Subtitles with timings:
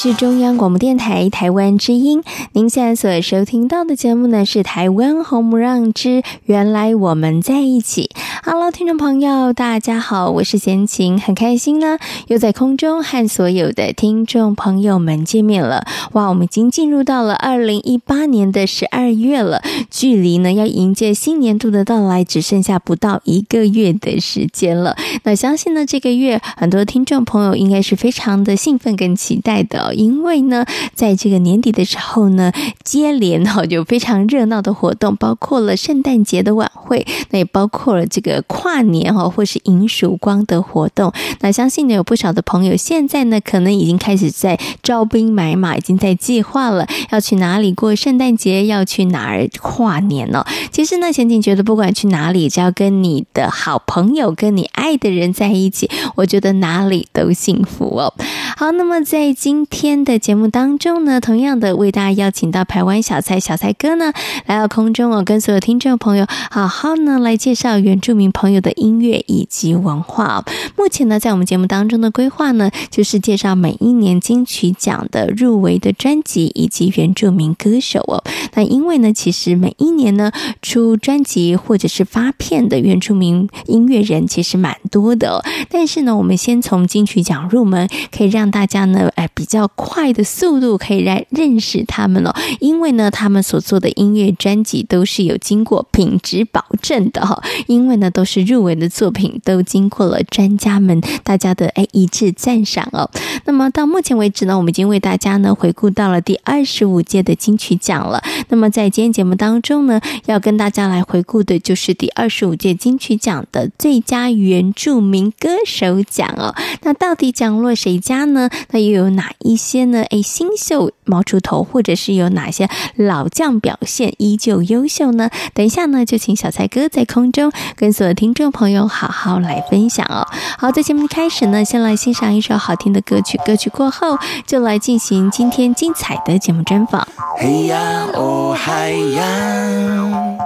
[0.00, 2.22] 是中央广播电台台湾之音。
[2.52, 8.07] 您现在所收听到的节目呢，是《台湾红不让之原来我们在一起》。
[8.50, 15.84] Hello，听众朋友，大家好，我是贤琴，很开心呢，又在空中和所有的听众朋友们见面了。
[16.12, 24.96] 哇，我们已经进入到了二零一八年的十二月了，距离呢要迎接新年度的到来只剩下不到一个月的时间了。
[25.24, 29.94] 那相信呢，这个月很多听众朋友应该是非常的兴奋跟期待的。
[29.94, 32.50] 因为呢，在这个年底的时候呢，
[32.82, 41.12] 接连哈有非常热闹的活动，包括了圣诞节的晚会，那也包括了这个跨年哦或是迎曙光的活动。
[41.40, 50.46] 那相信呢，有不少的朋友现在呢，可能已经开始在招兵买马，已经在计划了要去哪里过圣诞节，要去哪儿跨年了。
[50.70, 58.12] 其实呢，前景觉得不管去哪里，只要跟你的好朋友、跟你爱的人在一起，我觉得哪里都幸福哦。
[58.56, 64.12] 好，那么在今天的节目当中呢，同样的为大家邀请到台湾小菜小菜哥呢
[64.46, 70.44] 来到空中哦，跟所有听众朋友好好呢来介绍原住民朋友的音乐以及文化。
[70.76, 78.22] 目前呢，在我们节目当中的规划呢，就是介绍每一年金曲奖的入围的专辑以及原住民歌手哦。
[78.54, 85.44] 那因为呢，其实每一年呢出专辑或者是发片的原住民音乐人其实蛮多的哦。
[85.70, 89.68] 但是呢，我们先从金曲奖入门，可以让大家呢，哎，比较。
[89.74, 103.08] 快的速度可以来认识他们哦，因为呢，他们所做的音乐专辑都是有经过品质保证的哈，因为呢，都是入围的作品，都经过了专家们大家的哎一致赞赏哦。
[103.44, 108.20] 那么到目前为止呢，我们已经为大家呢回顾到了第二十五届的金曲奖了。
[108.48, 116.52] 那么在今天节目当中呢，要跟大家来回顾的就是第二十五届金曲奖的最佳原住民歌手奖哦。
[116.82, 118.50] 那到底奖落谁家呢？
[118.72, 120.02] 那又有哪一些呢？
[120.10, 125.30] 哎，新秀冒出头，或者是有哪些老将表现依旧优秀呢？
[125.54, 130.26] 等一下呢，就请小蔡哥在空中跟所有听众朋友好好来分享哦。
[130.58, 137.06] 好，在节目开始呢，先来欣赏一首好听的歌曲，歌曲过后就来进行今天精彩的节目专访。
[137.36, 140.38] 嘿呀哦海洋，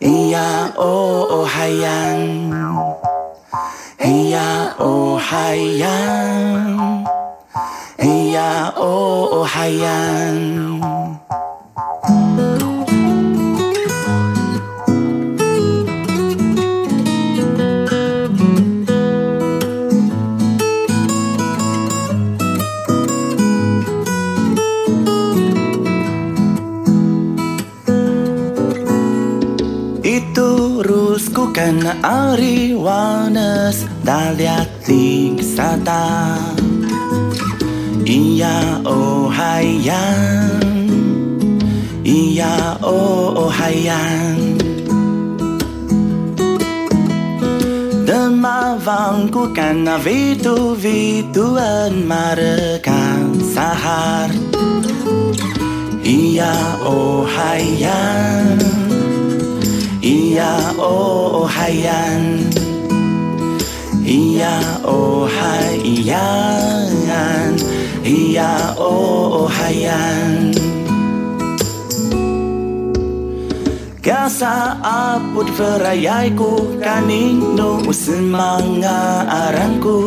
[0.00, 2.06] 嘿呀哦哦嗨呀，
[3.98, 7.04] 嘿呀哦海洋。
[7.98, 9.88] 哎呀，哦哦嗨呀
[31.72, 36.36] Ten ari wellness oh wisata
[38.04, 39.24] Iya oh
[42.04, 44.36] Iya oh, oh,
[48.04, 54.28] dema wangu kena vitu-vituan marekan sahar.
[56.04, 58.91] Iya oh hayang
[60.32, 62.48] Iya oh oh hayan
[64.00, 67.52] Iya oh hayan
[68.00, 70.56] Iya oh hayan
[74.00, 80.00] Kasa aput verayaiku kanino usemanga aranku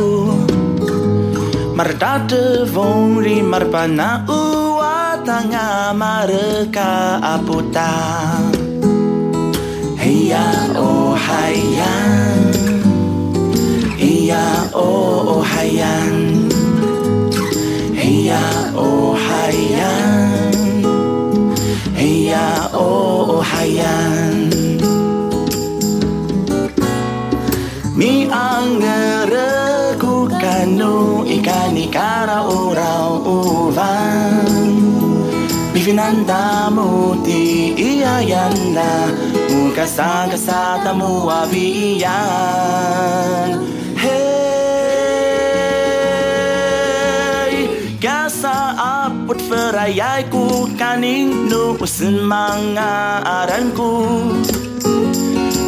[1.77, 7.93] Mardate vongri marpana uwa tanga mareka aputa
[10.25, 12.49] Iya o hayan
[13.93, 16.41] Iya o hayan
[17.93, 20.49] Iya o hayan
[21.93, 22.89] Iya o
[23.45, 24.49] hayan
[27.93, 34.73] Mi anggereku kanu ikani kara urau uvan.
[35.69, 39.34] Bivinanda muti iya yanda.
[39.75, 42.07] kasang-kasatamu abiyan
[43.99, 44.31] Hey,
[47.99, 54.07] kasa apot verayay ko kaning nuusin mga aran ko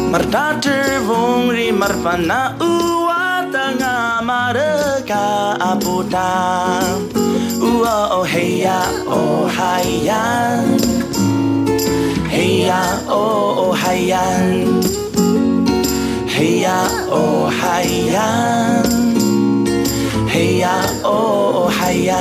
[0.08, 6.32] Martater vong rimar panauwata nga mareka aputa
[7.60, 10.97] Uwa oh heya oh hayan
[12.58, 12.74] 嘿呀
[13.06, 14.18] 哦哦，海洋！
[16.26, 18.18] 嘿呀哦海洋！
[20.26, 22.18] 嘿呀哦海洋！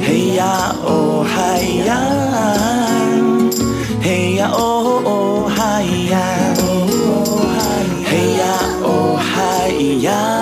[0.00, 1.92] 嘿呀哦海洋！
[4.00, 6.16] 嘿呀哦哦海洋！
[8.02, 8.44] 嘿呀
[8.80, 9.68] 哦海
[10.00, 10.41] 洋！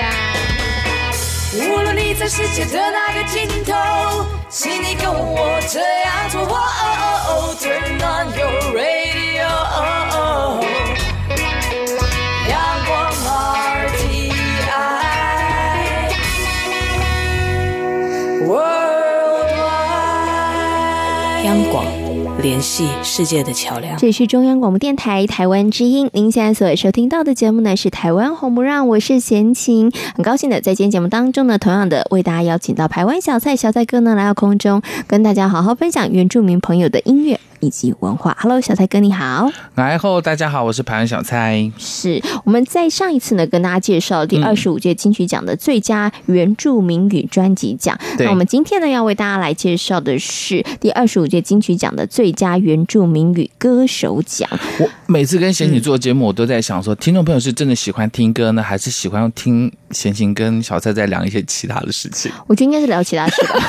[1.53, 3.75] 无论你在世界的哪个尽头，
[4.49, 6.41] 请你跟我这样做。
[6.43, 6.93] 哦哦
[7.27, 9.43] 哦，Turn on your radio。
[9.49, 9.79] 哦
[10.13, 10.63] 哦。
[21.43, 21.90] 阳光。
[22.41, 23.95] 联系世界的桥梁。
[23.97, 37.39] 这里是中央广播电台台湾之音，您现在所收听到的节目呢是台湾红不让，我是贤琴，很高兴的在今天节目当中呢，同样的为大家邀请到台湾小蔡小蔡哥呢来到空中，跟大家好好分享原住民朋友的音乐。
[37.61, 41.71] 以及文化，Hello，小蔡哥你好，来后大家好，我是排湾小蔡。
[41.77, 54.49] 是我们在上一次呢跟大家介绍第二十五届金曲奖的最佳原住民语专辑奖，嗯、那我们今天呢要为大家来介绍的是第二十五届金曲奖的最佳原住民语歌手奖。
[54.79, 62.31] 我每次跟贤琴做节目，我都在想说，听众朋友是真的喜欢听歌呢，还是喜欢听贤琴跟小蔡在聊一些其他的事情？
[62.47, 63.59] 我觉得应该是聊其他事吧，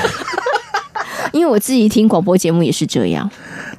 [1.31, 3.29] 因为我自己听广播节目也是这样。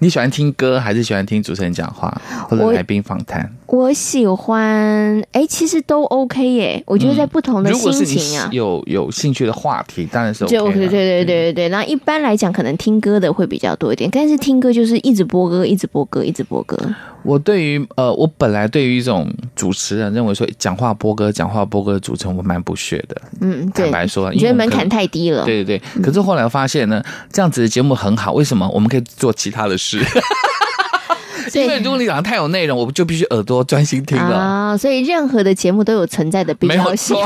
[0.05, 2.15] 你喜欢听歌还是喜欢听主持人讲话
[2.47, 3.51] 或者来宾访谈？
[3.65, 6.83] 我喜欢，哎，其实都 OK 耶。
[6.87, 10.55] 我觉得在不同的心情啊，有有兴趣的话题当然是 OK。
[10.55, 11.69] 就对对对对对。
[11.71, 16.79] 那一般来讲，可能听歌的会比较多一点，但是听歌就是一直播歌，一直播歌，一直播歌。
[17.23, 23.17] 我对于呃，我本来对于一种主持人认为说讲话播歌、讲话播歌的主持人，我蛮不屑的。
[23.41, 25.43] 嗯，坦白说，你觉得门槛太低了？
[25.47, 26.03] 对对对。
[26.03, 28.35] 可是后来发现呢，这样子的节目很好。
[28.35, 28.69] 为什么？
[28.69, 29.94] 我们可以做其他的事。
[31.53, 34.77] 因为如果你讲的太有内容，我就必须耳朵专心听了啊。
[34.77, 37.17] 所以任何的节目都有存在的必要性。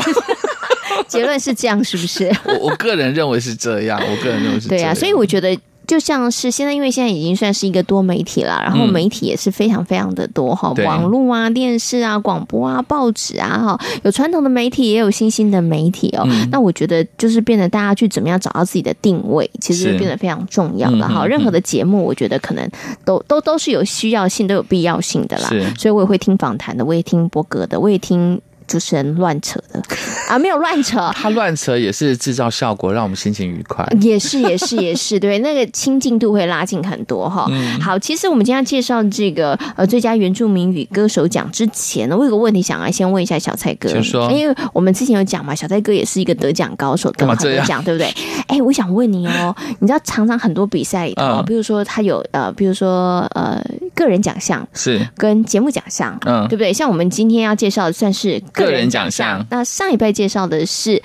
[1.07, 2.31] 结论是这样，是不是？
[2.45, 4.01] 我我个人认为是这样。
[4.01, 4.85] 我个人认为是这样。
[4.85, 5.57] 对啊，所以我觉得。
[5.89, 16.25] 就像是现在，因为现在已经算是一个多媒体了，然后媒体也是非常非常的多哈，对网络啊、电视啊、广播啊、报纸啊哈，有传统的媒体，也有新兴的媒体哦。
[16.27, 21.27] 嗯那我觉得就是变得大家去怎么样找到自己的定位，其实变得非常重要了哈。
[21.27, 22.71] 任何的节目，我觉得可能
[23.05, 25.49] 都都都是有需要性，都有必要性的啦。
[25.79, 28.39] 所以我也会听访谈的，我也听播歌的，我也听。
[28.69, 29.83] 主持人乱扯的
[30.29, 33.85] 啊，没有乱扯， 他乱扯也是制造效果，让我们心情愉快。
[34.01, 37.47] 也是也是也是，对，那个亲近度会拉近很多哈。
[37.51, 43.89] 嗯好，其实我们今天要介绍这个呃最佳原住民语歌手奖之前呢，我有个问题想要先问一下小蔡哥，
[44.31, 48.13] 因为我们之前有讲嘛，小蔡哥也是一个得奖高手，得了很多奖，对不对？
[48.49, 53.59] 哎，我想问你哦， 你知道常常很多比赛里头，嗯比如说他有呃，比如说呃
[53.95, 54.67] 个人奖项。
[54.75, 56.73] 是跟节目奖项，嗯对不对？
[56.73, 61.01] 像我们今天要介绍的算是个个人奖奖项那上一辈介绍的是，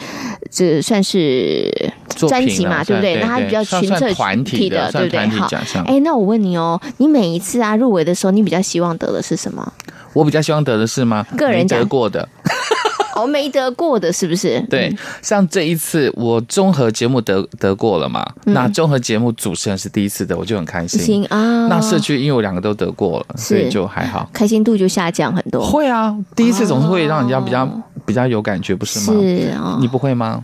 [0.50, 1.72] 这算是
[2.16, 3.16] 专辑嘛，对不对？
[3.22, 5.28] 那它比较群策团体的，对不对？
[5.28, 9.74] 好奖项，哎，那我问你哦，你每一次啊入围的时候，你比较希望得的是什么？
[10.14, 11.26] 我比较希望得的是吗？
[11.38, 12.28] 个人得过的。
[13.16, 14.60] 哦，没得过的是不是？
[14.72, 14.92] 对，
[15.22, 21.00] 像这一次我综合节目得得过了嘛，那综合节目主持人是第一次的，我就很开心。
[21.00, 24.28] 行啊，那社区因为我两个都得过了，所以就还好。
[24.34, 25.64] 开心度就下降很多。
[25.64, 29.18] 会啊，第一次总是会让人家比较、哦比较有感觉，不是吗？
[29.18, 30.44] 是啊，你不会吗？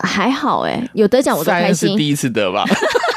[0.00, 1.90] 还好哎，有得奖我都开心。
[1.90, 2.64] 是第一次得吧？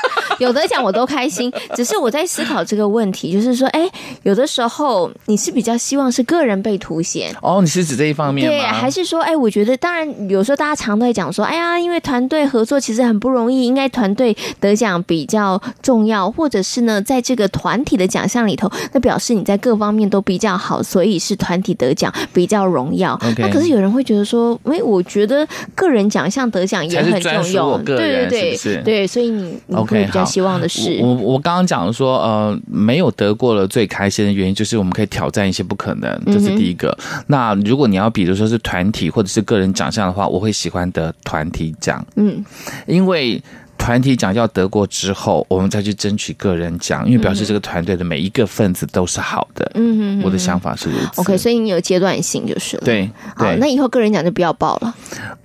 [0.42, 3.88] 有得奖我都开心，只是我在思考这个问题，就是说，哎，
[4.24, 7.32] 有的时候你是比较希望是个人被凸显。
[7.42, 8.58] 哦，你是指这一方面吗？
[8.58, 23.20] 对，还是说，哎，我觉得当然，有时候大家常都会讲说，哎呀，因为团队合作其实很不容易，应该团队得奖比较重要，或者是呢，在这个团体的奖项里头，那表示你在各方面都比较好，所以是团体得奖比较荣耀。
[23.38, 36.98] 那可是有人会觉得说，哎，我觉得个人奖项得奖也很重要，对对对，是是对，所以你你会比较希望的是我我刚刚讲说，呃，没有得过了最开心的原因就是我们可以挑战一些不可能，这是第一个。
[37.14, 42.44] 嗯、那如果你要比如说是团体或者是个人奖项的话，我会喜欢得团体奖，嗯，
[42.88, 43.42] 因为
[43.78, 51.22] 团体奖要得过之后，我们再去争取个人奖，因为表示这个团队的每一个分子都是好的，嗯，我的想法是如此。
[51.22, 54.94] OK，所以你有阶段性就是了，对，好，那以后个人奖就不要报了。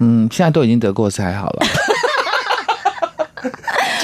[0.01, 1.67] 嗯，现在都已经得过是还好了。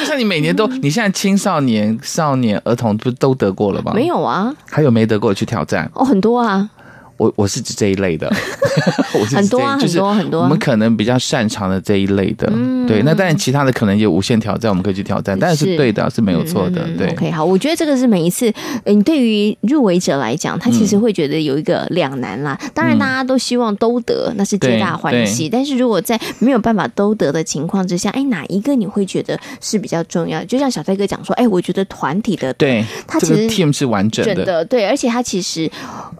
[0.03, 3.93] 就像你每年都，你现在青少年、少年、儿童不都得过了吗？
[3.95, 5.89] 没有啊，还有没得过去挑战？
[5.95, 6.69] 哦，很多啊。
[7.17, 8.33] 我我是指这一类的，
[9.15, 10.43] 我是很多啊，很多很多。
[10.43, 13.03] 我们可能比较擅长的这一类的，嗯、对。
[13.03, 16.83] 那当然，其他的可能有无限挑战，我们可以去挑战，但是是对的，是没有错的。
[16.97, 18.53] 对、嗯、，OK，好，我觉得这个是每一次，
[18.85, 22.59] 嗯对于入围者来讲，他其实会觉得有一个两难啦。
[22.75, 25.49] 当然，大家都希望都得，嗯、那是皆大欢喜。
[25.49, 30.43] 但是如果在没有办法都得的情况之下，哎，哪一个你会觉得是比较重要？
[30.45, 35.71] 就像小蔡哥讲说，哎，我觉得团体的，对，他其实、team 是完整的，对，而且他其实，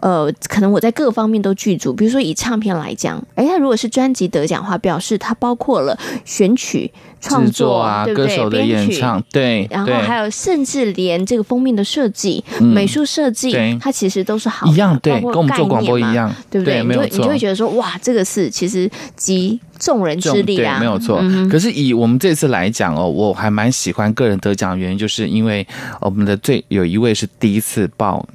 [0.01, 1.93] 呃，可能我在各方面都具足。
[1.93, 8.27] 比如说以唱片来讲，哎，他如果是专辑得奖的话，表示它包括了选曲、创作啊，对不对？
[8.27, 16.83] 歌手的演唱，对，然后还有甚至连这个封面的设计、嗯、美术设计，它其实都是好一样，对，跟我们做广播一样，对不对？
[16.83, 21.19] 你就会觉得说，哇，这个是其实集众人之力啊，没有错。
[21.21, 25.65] 嗯、可是以我们这次来讲哦，我还蛮喜欢个人得奖的原因，就是因为
[26.01, 28.25] 我们的最有一位是第一次报。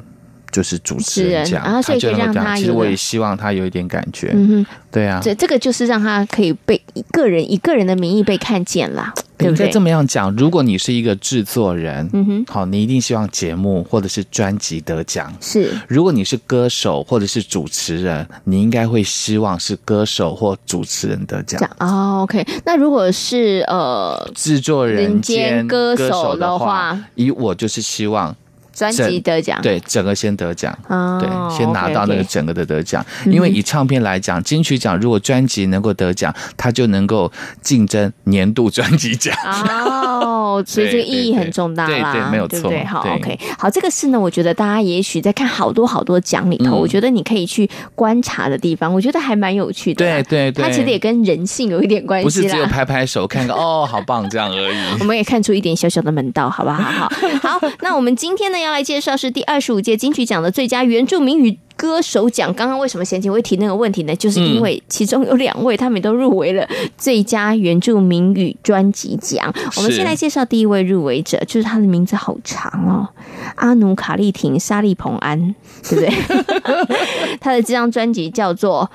[0.51, 9.67] 就是主持人讲，然后所以让他，其实我也希望他有一点感觉，嗯哼，对啊，这这个就是让他可以被一个人以个人的名义被看见啦，对不对？
[9.67, 15.33] 应该这么样讲，如果你是一个制作人，嗯哼，好，你一定希望节目或者是专辑得奖。
[15.41, 21.61] 是，如果你是歌手或者是主持人，你应该会希望是歌手或主持人得奖。
[21.79, 28.35] 哦，OK，那如果是呃制作人兼歌手的话，以我就是希望。
[28.79, 33.05] 专辑得奖，对，整个先得奖，哦，对，先拿到那个整个的得奖。
[33.27, 37.31] 嗯、因为以唱片来讲，金曲奖如果专辑能够得奖，它就能够
[37.61, 39.35] 竞争年度专辑奖。
[39.45, 50.05] 哦， 所以这个意义很重大啦，对对，对，没有错，对，对好，OK，好，这个是呢，我觉得大家也许在看好多好多奖里头，嗯、我觉得你可以去观察的地方，我觉得还蛮有趣的。
[50.05, 55.01] 对对对，它其实也跟人性有一点关系，不是只有拍拍手看个 哦，好棒这样而已。
[55.01, 57.09] 我们也看出一点小小的门道，好不好？
[57.43, 62.53] 好，好， 那我们今天呢要来介绍是第二十五届金曲奖的最佳原住民语歌手奖。
[62.55, 64.15] 刚刚为什么先前会提那个问题呢？
[64.17, 69.53] 就是因为其中有两位他们都入围了最佳原住民语专辑奖。
[69.77, 73.09] 我们先来介绍第一位入围者，就是他的名字好长哦，
[73.57, 75.55] 阿努卡利廷沙利蓬安，
[75.89, 77.39] 对不对？
[77.41, 78.91] 他的这张专辑叫做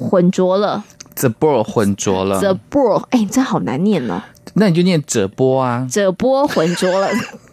[0.04, 0.84] 《混浊了》。
[1.14, 2.40] The Ball 混浊了。
[2.40, 4.22] The Ball，哎，这好难念哦。
[4.54, 5.86] 那你就念泽波啊。
[5.90, 7.10] 泽波混浊了，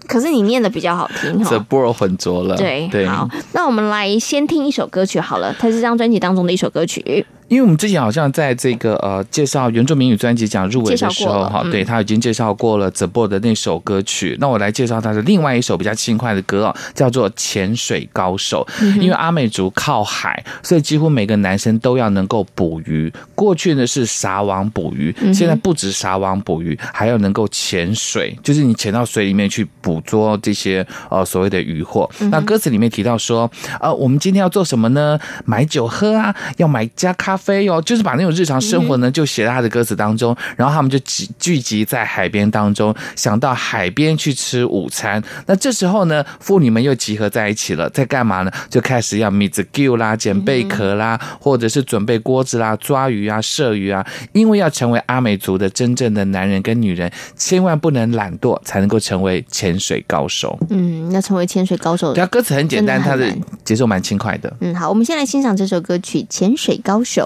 [0.10, 1.48] 可是你念的比较好听哈。
[1.50, 2.58] 这波混浊了。
[2.58, 3.06] 对对。
[3.06, 7.24] 好，那我们来先听一首歌曲好了，它是这张专辑当中的一首歌曲。
[7.50, 14.38] 因为我们之前好像在这个呃介绍原住民语专辑奖入围的时候哈，对他已经介绍过了 The Boy 的那首歌曲。
[14.39, 18.65] 那我来介绍他的另外一首比较轻快的歌哦，叫做《潜水高手》。
[19.00, 23.12] 因为阿美族靠海，所以几乎每个男生都要能够捕鱼。
[23.34, 32.10] 过去呢是撒网捕鱼，现在不止撒网捕鱼，还要能够潜水，就是你潜到水里面去捕捉这些呃所谓的渔获。
[32.32, 35.20] 那歌词里面提到说，呃，我们今天要做什么呢？
[35.46, 37.50] 买酒喝啊，要买加咖啡。
[37.50, 45.19] 飞哦，就是把那种日常生活呢，就写在他的歌词当中，然后他们就集聚集在海边当中，想到海边去吃午餐。
[45.48, 48.51] 那这时候呢，妇女们又集合在一起了，在干嘛呢？
[48.69, 54.05] 就开始要米子 Q 啦、捡贝壳啦，或者是准备锅子啦、抓鱼啊、射鱼啊。
[54.34, 60.55] 因为要成为阿美族的真正的男人跟女人，千万不能懒惰，才能够成为潜水高手。
[60.69, 63.25] 嗯，要成为潜水高手，对啊，歌词很简单，它的
[63.65, 64.55] 节奏蛮轻快的。
[64.62, 67.25] 嗯，好，我们先来欣赏这首歌曲《潜水高手》。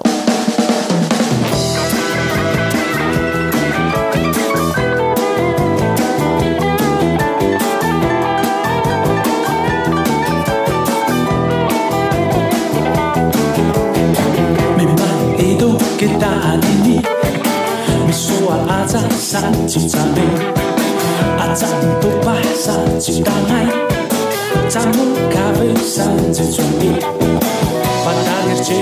[24.68, 26.88] Zamu kawy, sam ze dzwonki,
[28.04, 28.74] patalier czy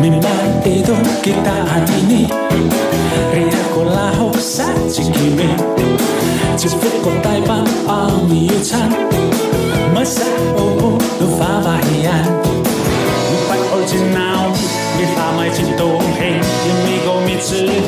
[0.00, 2.28] Minätedo kita aini
[3.32, 5.56] Riako laho sa jikime
[6.56, 8.94] Jepukko taivaan palmiutan
[9.94, 10.24] Masa
[10.56, 12.26] opo no vavahian
[13.30, 14.50] Nupai original
[14.96, 16.44] Mi thamai jin dong heng
[16.84, 17.79] Mi go mi zi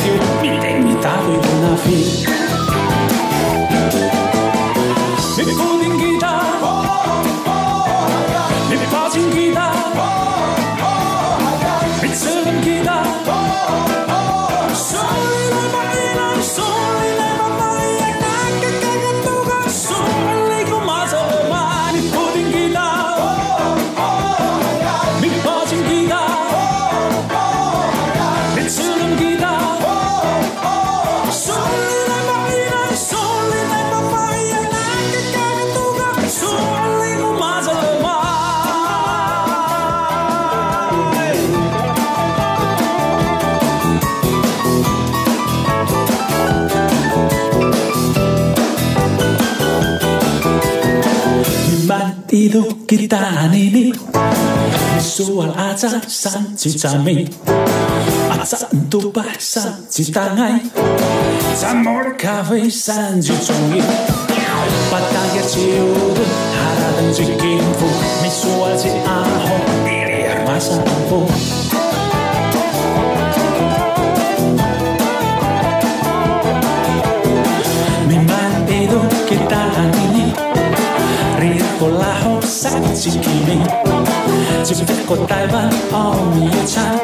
[52.92, 53.88] kita ini.
[55.00, 57.24] Visual aja san cita mi
[58.32, 60.62] aja untuk bahasa cita ngai
[61.58, 63.82] samor kafe san jujungi
[64.90, 66.18] patang ya ciut
[66.54, 67.88] harapan jikin fu
[68.22, 69.56] visual si aho
[70.46, 71.26] masa ampuh
[82.52, 83.18] 殺自己，
[84.62, 87.00] 接一個大彎碰一餐，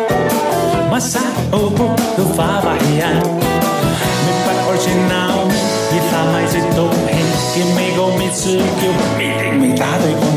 [0.90, 1.18] 抹殺
[1.52, 5.48] 歐布都花白眼，明白愛情鬧，
[5.90, 7.08] 熱鬧咪直到氣，
[7.54, 8.82] 見未過未知叫，
[9.16, 10.27] 未定未打對。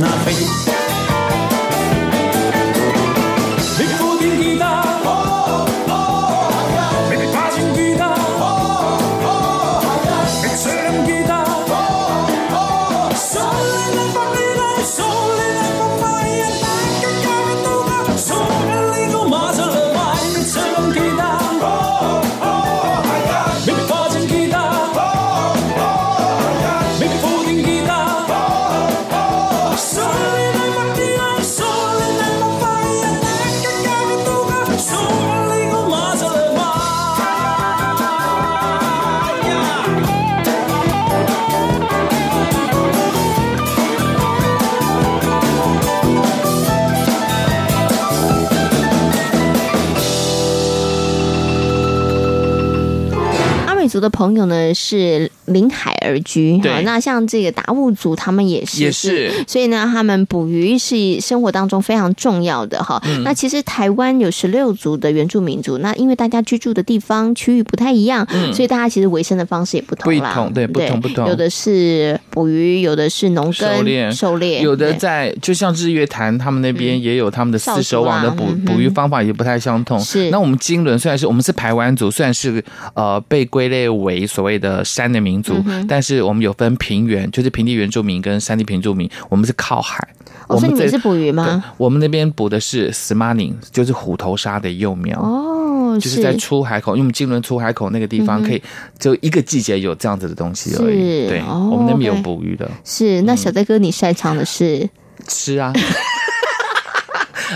[54.01, 56.81] 的朋友呢是临海而居，对。
[56.83, 59.31] 那像这个达悟族，他们也是，也是。
[59.47, 63.01] 所以呢，他们捕鱼是生活当中非常重要的哈。
[63.05, 70.29] 嗯、那其实台湾有十六族的原住民族，那因为大家居住的地方区域不太一样，嗯、所以大家其实维生的方式也不同啦。
[70.29, 71.27] 不同，对，不同不同。
[71.27, 74.61] 有的是捕鱼，有的是农耕、狩猎，狩猎。
[74.61, 79.99] 有的在，就像日月潭，他们那边也有他们的四手网的捕、嗯、捕鱼方法也不太相同。
[79.99, 80.29] 是。
[80.31, 90.07] 那我们金轮虽然是我们是排湾族，虽然是呃被归类为所谓的山的民族，嗯、但是我们有分平原，就是平地原住民跟山地平住民，我们是靠海。
[90.47, 91.63] 哦、所以你是捕鱼吗？
[91.77, 95.17] 我们那边捕的是 s m a n i n g，就是虎头鲨的幼苗。
[95.21, 98.61] 哦，就是在出海口，因为我们金仑出海口那个地方可以，
[98.99, 101.27] 就一个季节有这样子的东西而已。
[101.27, 102.69] 对，哦、我们那边有捕鱼的。
[102.83, 104.89] 是，那小戴哥，你擅长的是、嗯、
[105.27, 105.71] 吃啊。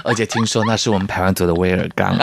[0.04, 2.16] 而且听说那是我们台湾族的威尔刚，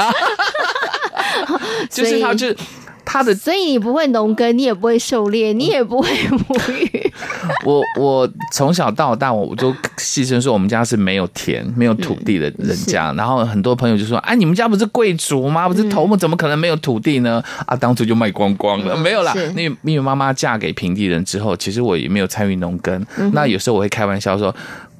[1.90, 2.56] 就是他，就是
[3.04, 7.12] 他的，所以你不会农耕，你也不会狩猎，你也不会捕鱼。
[7.66, 13.10] 我我从小到大，我就戏称说我们家是没有田、没有土地的人家。
[13.10, 15.68] 嗯、然后很多朋友就说：“哎，你们家不是贵族吗？
[15.68, 19.34] 不是头目，怎么可能没有土地呢？”啊，当初就卖光光了，没有啦。
[19.56, 23.04] 因为因为妈妈嫁给平地人之后，其实我也没有参与农耕。
[23.16, 24.54] 嗯、那有时候我会开玩笑说。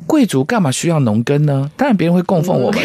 [0.05, 1.71] 贵族干嘛需要农耕呢？
[1.77, 2.83] 当然别人会供奉我们，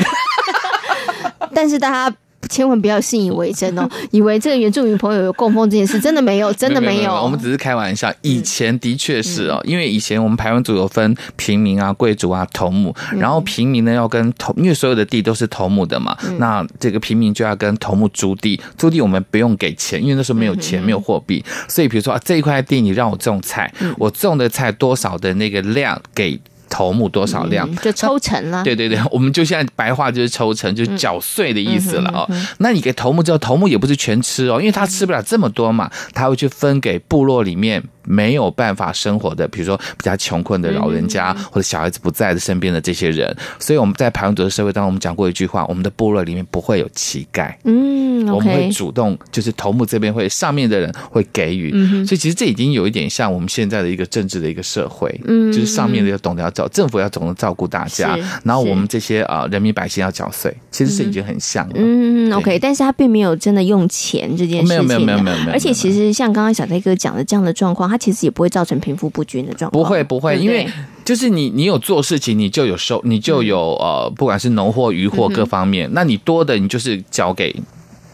[1.52, 2.16] 但是大家
[2.50, 6.98] 千万不要信以为真哦， 以为这个原住民朋友有供奉这件事，真的没有，真的没有。
[6.98, 8.14] 没有没有，我们只是开玩笑。
[8.22, 26.40] 以前的确是哦，因为以前我们排湾族有分平民啊、贵族啊、头目，然后平民呢要跟头，因为所有的地都是头目的嘛，那这个平民就要跟头目租地，租地我们不用给钱，因为那时候没有钱，没有货币，所以比如说啊，这一块地你让我种菜，我种的菜多少的那个量给。
[26.70, 28.64] 头目多少量，就抽成了。
[28.64, 32.30] 对对对， 我们就现在白话就是抽成，就是缴税的意思了哦。
[32.60, 37.84] 那你给头目之后，头目也不是全吃哦，因为他吃不了这么多嘛，他会去分给部落里面。
[38.08, 47.54] 没有办法生活的，比如说比较穷困的老人家，或者小孩子不在的身边的这些人，所以我们在排湾族的社会当中，我们讲过一句话：我们的部落里面不会有乞丐。
[47.66, 51.72] 嗯，okay、我们会主动，就是头目这边会上面的人会给予。
[51.74, 55.14] 嗯，所以其实这已经有一点像我们现在的一个政治的一个社会。
[55.26, 61.74] 嗯，就是上面的要懂得要照，政府要懂得照顾大家，然后我们这些啊人民百姓要缴税，其实是已经很像了。
[61.76, 64.68] 嗯，OK，但是他并没有真的用钱这件事情。
[64.68, 65.52] 没有没有没有没有没有。
[65.52, 67.97] 而且其实像刚刚小戴哥讲的这样的状况，他。
[67.98, 69.84] 其实也不会造成贫富不均的状况。
[69.84, 70.70] 不会不会，对对，因为
[71.04, 77.56] 就是你你有做事情，你就有收，你就有呃，不管是农货、渔货各方面，嗯、那你多的你就是交给。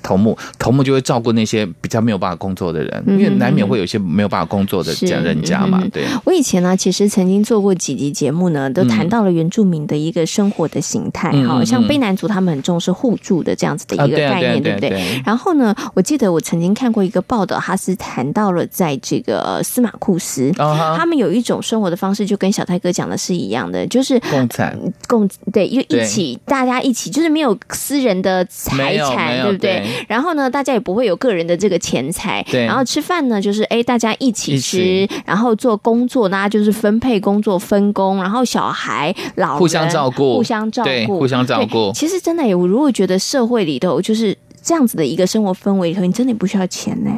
[0.04, 5.82] 头目，头目就会照顾那些比较没有办法工作的人，因为难免会有一些没有办法工作的家人家嘛。
[5.92, 15.22] 对，我以前呢，其实曾经做过几集节目呢，都谈到了原住民的一个生活的形态，好像卑南族他们很重视互助的这样子的一个概念，对不对？
[15.26, 24.78] 然后呢，我记得我曾经看过一个报道，他是谈到了在这个司马库斯，他们有一种生活的方式，就跟小泰哥讲的是一样的，就是共产。
[25.08, 29.86] 共对，因为一起大家一起，就是没有私人的财产，对不对？
[30.08, 32.44] 然后呢，大家也不会有个人的这个钱财。
[32.50, 32.66] 对。
[32.66, 34.78] 然后吃饭呢，就是哎，大家一起吃。
[34.78, 35.10] 起。
[35.26, 38.18] 然后做工作，大家就是分配工作、分工。
[38.22, 41.92] 然后小孩、老人互相照顾，互相照顾，互相照顾。
[41.94, 47.12] 其实真的，我如果觉得社会里头就是这样子的一个生活氛围里头，你真的不需要钱呢。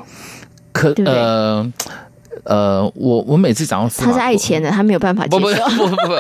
[0.72, 1.72] 可呃
[2.44, 5.40] 呃，我我每次讲到他是爱钱的，他没有办法接受。
[5.40, 6.14] 不不 不不不，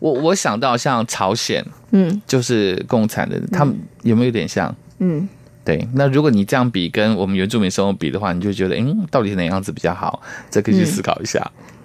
[0.00, 4.74] 我我想到像朝鲜，嗯，就是共产的，他们有没有点像？
[4.98, 5.28] 嗯。
[5.66, 10.22] 对，那如果你这样比跟我们原住民生活比的话，你就觉得，嗯，到底是哪样子比较好？
[10.48, 11.50] 这可以去思考一下。
[11.58, 11.75] 嗯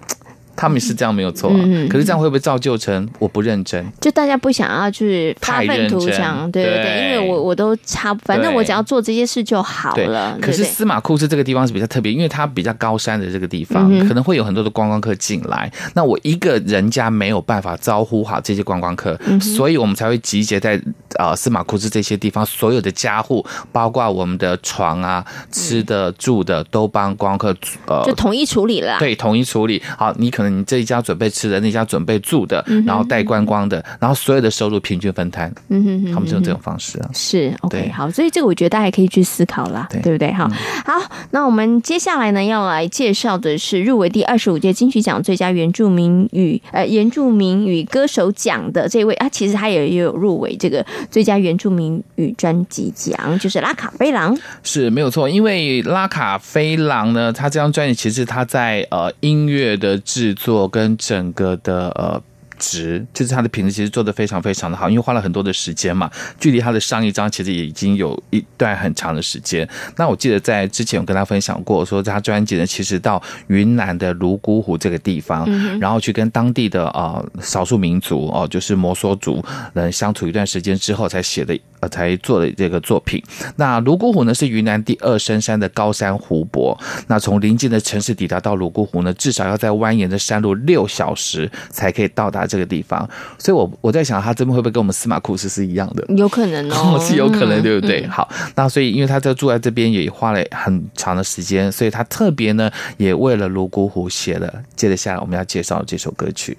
[0.62, 1.58] 他们是这样没有错，啊，
[1.90, 3.84] 可是这样会不会造就成我不认真？
[4.00, 10.38] 就大家不想要去发愤图强，对对对，因为我我都差，反正我只要做这些事就好了。
[10.40, 15.68] 可是司马库斯这个地方是比较特别，因为它比较高山的这个地方，可能会有很多的观光客进来。
[15.94, 20.80] 那我一个人家没有办法招呼好这些观光客，所以我们才会集结在
[21.18, 27.52] 呃司马库斯这些地方，所有的家户，包括我们的床啊、吃的、住的，都帮观光客
[27.86, 29.00] 呃就统一处理了。
[29.00, 29.82] 对，统一处理。
[29.98, 30.51] 好，你可。
[30.52, 37.10] 你这一家准备吃的，那家准备住的，然后带观光的，然后所有的收入平均分摊，嗯哼，他们就用这种方式啊。
[37.14, 40.32] 是，OK，好，所以这个我觉得大家也可以去思考啦，对，对不对？
[40.32, 40.48] 好，
[40.84, 40.94] 好，
[41.30, 60.31] 那我们接下来呢要来介绍的是入围第二十五届金曲奖最佳原住民语呃原住民语歌手奖的这位啊，其实他也也有入围这个最佳原住民语专辑奖，就是拉卡飞狼，是没有错，因为拉卡飞狼呢，他这张专辑其实他在呃音乐的制。
[60.34, 62.22] 做跟整个的呃
[62.62, 69.68] 质，就是它的品质其实做的非常非常的好，因为花了很多的时间嘛，距离它的上一张其实也已经有一段很长的时间。
[69.96, 75.44] 那我记得在之前我跟他分享过，说他专辑呢，其实到云南的泸沽湖这个地方，
[75.80, 79.44] 然后去跟当地的呃少数民族哦，就是摩梭族
[79.74, 83.20] 人相处一段时间之后，才写的呃才做的这个作品。
[83.56, 93.08] 那泸沽湖呢是云南第二深山的高山湖泊，那从临近的城市抵达到泸沽湖呢，至少要在蜿蜒的山路六小时才可以到达这个地方。
[93.38, 96.04] 所以我我在想，他这边会不会跟我们司马库斯是一样的？
[96.14, 98.06] 有可能哦， 是有可能，对不对？
[98.06, 104.52] 好，那所以因为他在住在这边也花了很长的时间，所以他特别呢也为了泸沽湖写了。
[104.76, 106.58] 接着下来我们要介绍这首歌曲，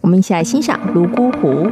[0.00, 1.66] 我们一起来欣赏《泸沽湖》。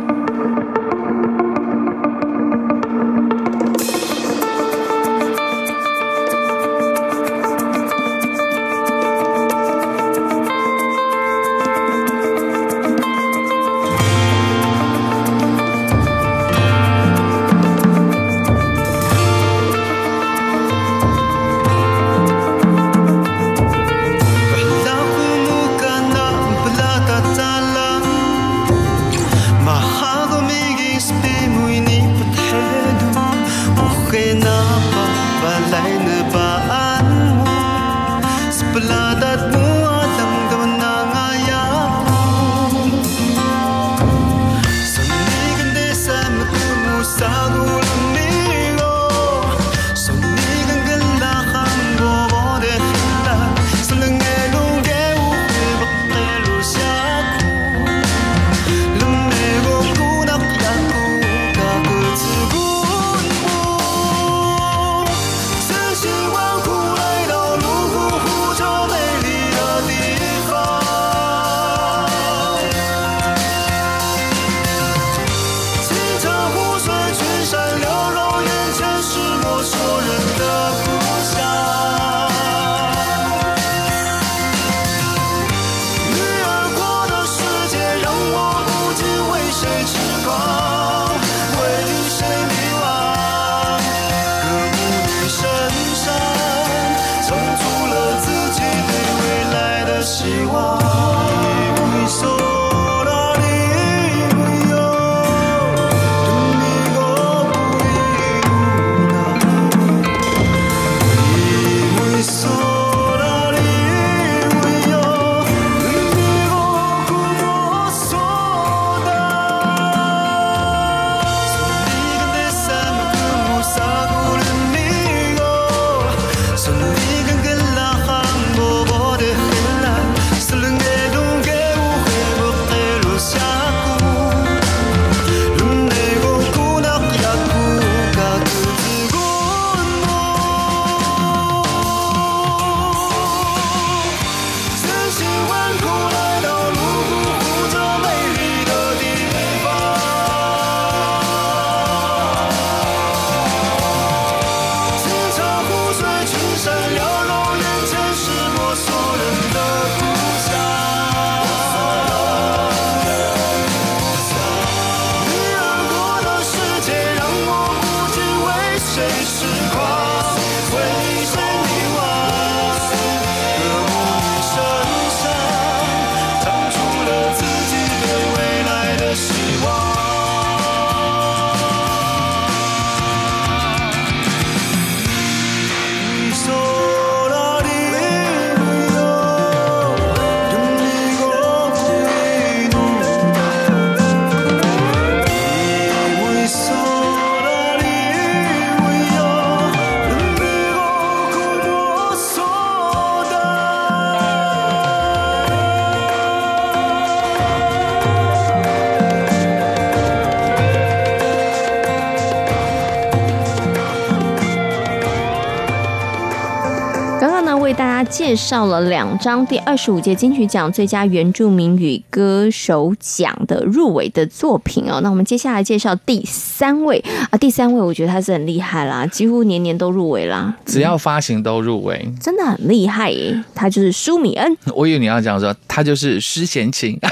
[218.18, 225.00] 介绍了两张第二十五届金曲奖最佳原住民语歌手奖的入围的作品哦。
[225.04, 226.98] 那我们接下来介绍第三位
[227.31, 233.40] 啊，第三位我觉得他是很厉害啦，几乎年年都入围啦，只要发行都入围，嗯，真的很厉害耶。
[233.54, 236.98] 他就是舒米恩，我以为你要讲说他就是施贤琴。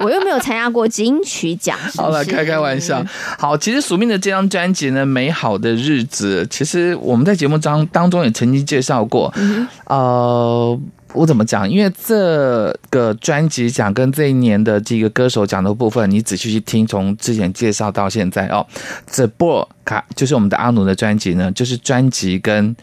[0.00, 1.78] 我又没有参加过金曲奖。
[1.96, 3.04] 好了，开开玩笑。
[3.38, 9.32] 好，其实署名的这张专辑呢，《美好的日子》，其实我们在节目当当中也曾经介绍过。
[9.84, 10.78] 呃，
[11.12, 11.68] 我怎么讲？
[11.68, 18.66] 因为这个专辑奖跟这一年的这个歌手奖的部分，你仔细去听，从之前介绍到现在哦
[19.12, 22.74] ，The b o 卡就是我们的阿努的专辑呢，就是专辑跟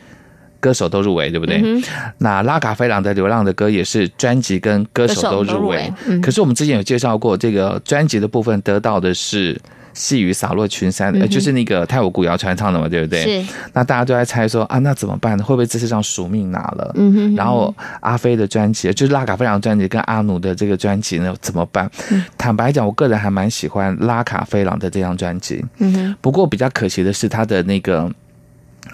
[0.60, 1.62] 歌手都入围，对不对？
[1.64, 1.84] 嗯、
[2.20, 5.92] 那拉卡菲朗的《流浪的歌》也是专辑跟歌手都入围。
[6.08, 9.60] 嗯、可是我们之前有介绍过，这个专辑的部分得到的是。
[9.94, 13.24] 细雨洒落群山，呃，就是那个太武古谣传唱的嘛，对不对？
[13.42, 13.54] 是。
[13.74, 15.44] 那大家都在猜说啊，那怎么办呢？
[15.44, 16.92] 会不会这次让署名拿了？
[16.94, 17.36] 嗯哼。
[17.36, 21.90] 然后阿飞的专辑，就是拉卡菲朗专辑跟阿努的这个专辑呢，怎么办？
[22.12, 25.66] 嗯、坦白讲，我个人还蛮喜欢拉卡菲朗的这张专辑。
[25.80, 26.16] 嗯哼。
[26.22, 28.08] 不过比较可惜的是，他的那个。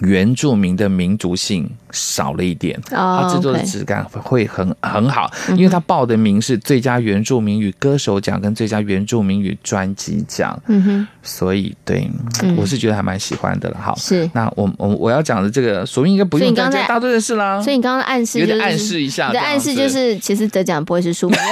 [0.00, 12.08] 原住民的民族性少了一点，它制作的质感会很很好，因为他报的名是最佳原住民与歌手奖跟最佳原住民与专辑奖，嗯哼，所以对，
[12.56, 13.78] 我是觉得还蛮喜欢的了。
[13.80, 14.28] 好，是。
[14.34, 17.60] 那我我我要讲的这个，所以应该不用讲，大家都认识啦。
[17.60, 21.28] 所以你刚刚暗示，有点暗示一下，你的暗示就是，其实得奖不会是书。
[21.28, 21.38] 刚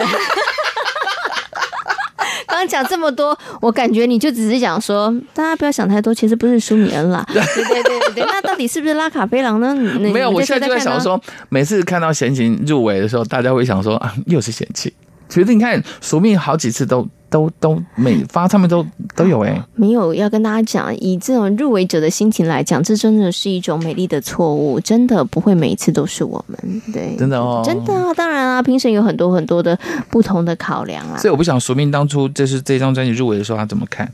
[2.63, 7.27] 刚讲这么多，我感觉你就只是讲说，大家不要想太多，其实不是舒米恩啦。
[7.35, 9.75] 对对对对对，那到底是不是拉卡菲朗呢？
[9.99, 14.93] 没有，我现在就在想说，每次看到闲情入围的时候，大家会想说啊，又是闲情。
[15.33, 17.07] 其实你看，署名好几次都。
[17.33, 18.85] 都都每发唱片都
[19.17, 29.79] 都有哎、欸，没有要跟大家讲，以这种入围者的心情来讲，这真的是一种美丽的错误，真的不会每一次都是我们，对，真的哦，真的啊，当然啊，评审有很多很多的
[30.11, 34.05] 不同的考量啊，所以我不想署名当初就是这张专辑入围的时候他怎么看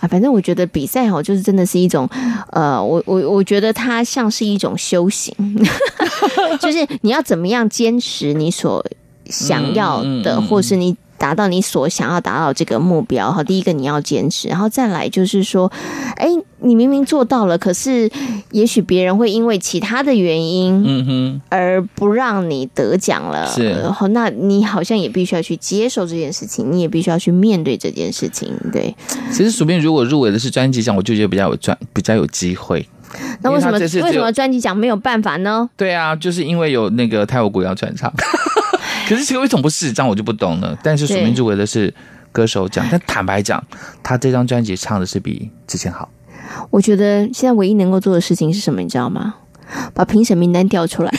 [0.00, 0.06] 啊？
[0.06, 2.08] 反正我觉得比赛哦，就是真的是一种
[2.50, 5.34] 呃，我我我觉得它像是一种修行，
[6.62, 8.86] 就是你要怎么样坚持你所
[9.32, 10.96] 想要的，或是你。
[11.18, 15.70] 达到你所想要达到这个目标哈，第一个你要坚持，然后再来就是说，
[16.16, 16.26] 哎，
[16.58, 18.10] 你明明做到了，可是
[18.50, 28.92] 也许别人会因为其他的原因，嗯哼，而不让你得奖了，是，然后那你好像也必须要去接受这件事情，你也必须要去面对这件事情，对。
[29.30, 32.84] 其实薯片如果入围的是专辑奖，我就觉得比较有专，比较有机会。
[33.42, 35.70] 那为什么为什么专辑奖没有办法呢？
[35.76, 38.12] 对啊，就是因为有那个泰国古谣传唱。
[39.08, 40.78] 可是其实为什么不是这样，我就不懂了。
[40.82, 41.92] 但是署名入围的是
[42.30, 43.62] 歌手奖，但坦白讲，
[44.02, 46.08] 他这张专辑唱的是比之前好。
[46.70, 49.34] 我觉得现在唯一能够做的事情是什么，你知道吗？
[49.94, 51.10] 把评审名单调出来，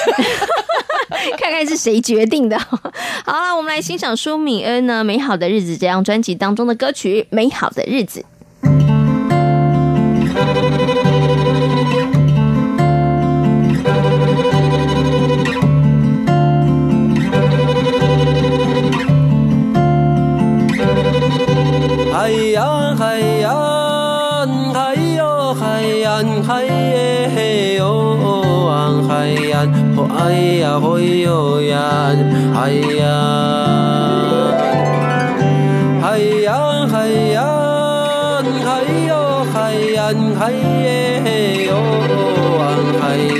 [1.39, 2.60] 看看是谁决定的。
[2.60, 2.78] 好
[3.34, 8.19] 了，我们来欣赏舒敏恩呢《美好的日子》这张专辑当中的歌曲《美好的日子》。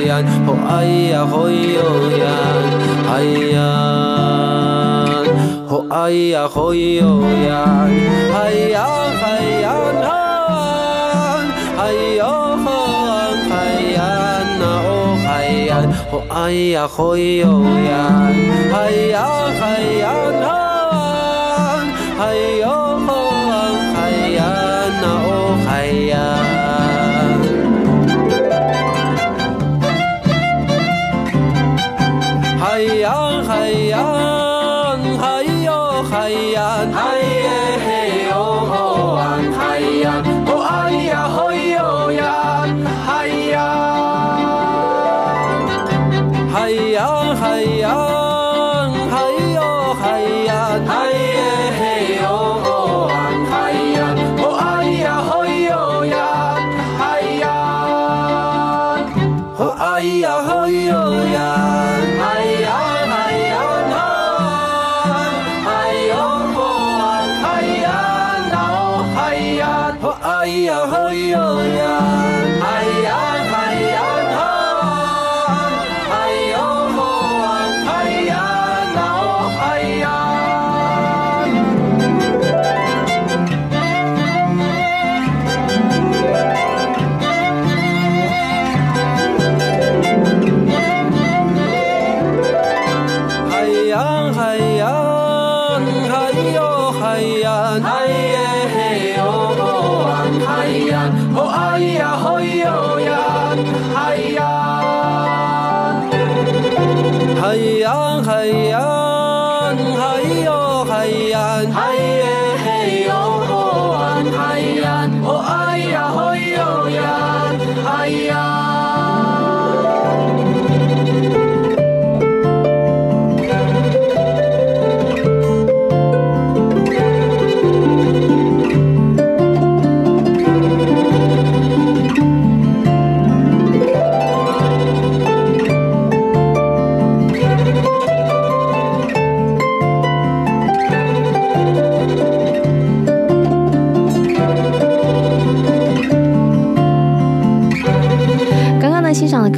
[0.04, 1.82] 洋，哦哎呀，哦哟
[2.20, 2.26] 呀，
[3.08, 3.62] 海洋，
[5.90, 9.03] 海洋，海洋，海哟，海洋，海
[15.74, 17.46] 海洋，哦，哎呀，嘿哟
[17.90, 18.30] 呀，
[18.72, 18.74] 海
[19.10, 19.18] 洋，
[19.60, 19.62] 海
[19.98, 20.06] 洋，
[22.16, 22.53] 海哟，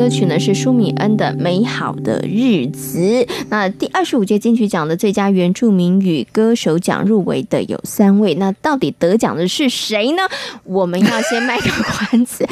[0.05, 2.99] 歌曲呢是舒米恩的《美好的日子》。
[3.49, 10.21] 那第二十五届金曲奖的最佳原住民语歌手奖入围的有三位，那到底得奖的是谁呢？
[10.63, 12.47] 我们要先卖个关子。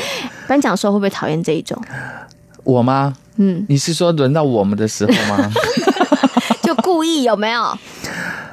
[0.47, 1.79] 颁奖时候会不会讨厌这一种？
[2.63, 3.13] 我吗？
[3.35, 5.51] 嗯，你是说轮到我们的时候吗？
[6.63, 7.77] 就故意有没有？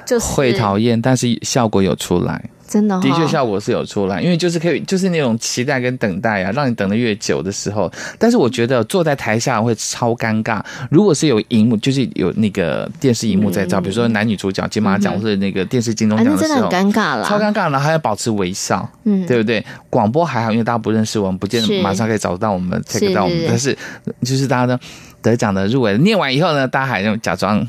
[0.04, 2.50] 就是会讨厌，但是效果有出来。
[2.70, 7.90] 真的、哦，的确效果是有出来，因为就是可以，就是那种期待跟等待啊，让你等得越久的时候。
[8.16, 10.62] 但是我觉得坐在台下会超尴尬。
[10.88, 19.64] 如果是有荧幕，就是有那个电视荧幕在照，嗯、比如说男女主角金马奖、嗯、或者那个电视金钟奖的时候，啊、真的很尴尬了，超尴尬了，还要保持微笑，嗯，对不对？
[19.90, 23.44] 广播还好，因为大家不认识我们，不见得马上可以找到我们，take 到我们。
[23.48, 23.76] 但是
[24.22, 24.78] 就是大家呢
[25.20, 27.66] 得奖的入围念完以后呢，大家还要假装。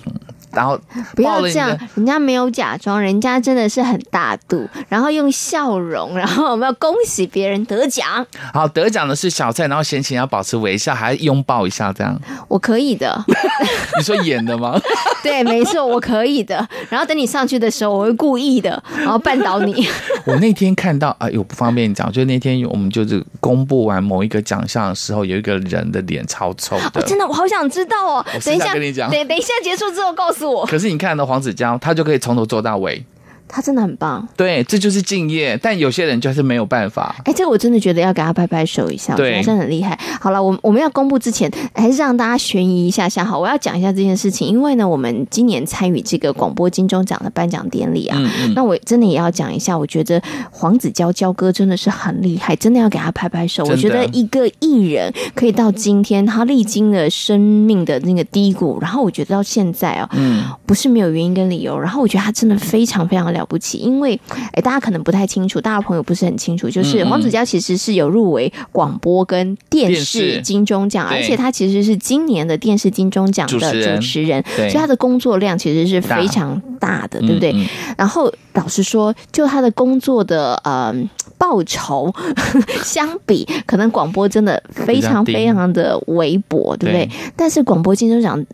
[0.54, 0.80] 然后
[1.16, 8.26] 不要这样，人家没有假装，人家真的是很大度，然后用笑容，然后我们要恭喜别人得奖。
[8.54, 13.24] 好，得奖的是小蔡，然后闲情要保持微笑，还要拥抱一下，这样我可以的。
[13.98, 14.80] 你说演的吗？
[15.24, 16.68] 对，没错，我可以的。
[16.90, 19.88] 然后等你上去的时候，我会故意的，然后绊倒你。
[20.26, 27.02] 我那天看到啊，有不方便讲，就那天我们就是公布完某一个奖项的时候，有一个人的脸超臭的。
[27.02, 28.26] 哦，真的，我好想知道哦。
[28.44, 30.41] 等一下跟你讲，等等一下结束之后告诉。
[30.66, 33.04] 可是你看到黄子佼，他就可以从头做到尾。
[33.52, 35.60] 他真的很棒，对，这就是敬业。
[35.62, 37.14] 但有些人就是没有办法。
[37.26, 40.00] 哎，这个我真的觉得要给他拍拍手一下，对，真的很厉害。
[40.20, 43.26] 好了，我我们要公布之前，还是让大家悬疑一下下。
[43.26, 53.66] 好，我要讲一下这件事情，因为呢，我们今年参与这个广播金钟奖的颁奖典礼啊，嗯嗯，那我真的也要讲一下，我觉得黄子佼佼哥真的是很厉害，真的要给他拍拍手。
[53.66, 61.78] 我觉得一个艺人可以到今天，他历经了生命的那个低谷，然后我觉得到现在哦，嗯，不是没有原因跟理由。
[61.78, 64.20] 然后我觉得他真的非常非常的了不起，因为。
[64.54, 77.56] 哎，大家可能不太清楚，大家朋友不是很清楚，就是黄子佼其实是有入围广播跟电视金钟奖，而且他其实是今年的电视金钟奖的主持人，所以他的工作量其实是非常大的，对不对？
[77.98, 80.94] 然后老实说，就他的工作的呃
[81.38, 82.14] 报酬
[82.84, 87.10] 相比，可能广播真的非常非常的微薄，对不对？
[87.36, 88.46] 但是广播金钟奖，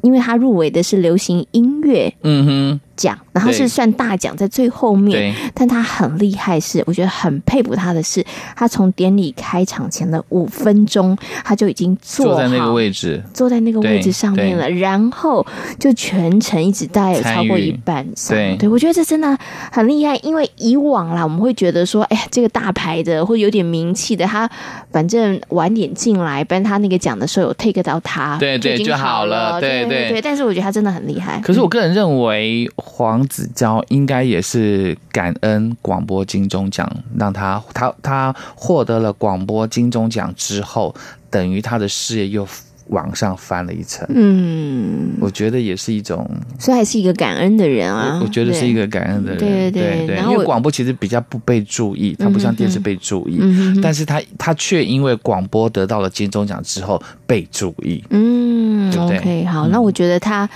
[0.00, 2.80] 因为他入围的是流行音乐，嗯哼。
[2.96, 8.24] 奖，然后是算大奖在最后面，但他很厉害，是我觉得很佩服他的是，
[8.56, 15.46] 他从典礼开场前的五分钟，他就已经坐，坐在那个位置，坐在那个位置上面了，然后
[15.78, 19.36] 就全程一直待有超过一半对，对我觉得这真的
[19.70, 24.48] 很厉害，因为以往啦，我们会觉得说，哎呀，这个大牌的或有点名气的，他
[24.90, 31.40] 反正晚点进来，颁他那个奖的时候有 take 到他，对对就好了，对对对，但是我觉得他真的很厉害。
[31.40, 32.68] 可是我个人认为。
[32.84, 40.94] 黄子佼应该也是感恩广播金钟奖，让他他他获得了广播金钟奖之后，
[41.30, 42.46] 等于他的事业又
[42.88, 44.04] 往上翻了一层。
[44.10, 46.28] 嗯，我觉得也是一种，
[46.58, 48.18] 所以还是一个感恩的人啊。
[48.20, 50.30] 我，我觉得是一个感恩的人，对对对，对。
[50.30, 58.04] 因为广播其实比较不被注意，它不像电视被注意，嗯、但是他他却因为广播得到了金钟奖之后被注意。
[58.10, 60.50] 嗯对对，OK，好，那我觉得他。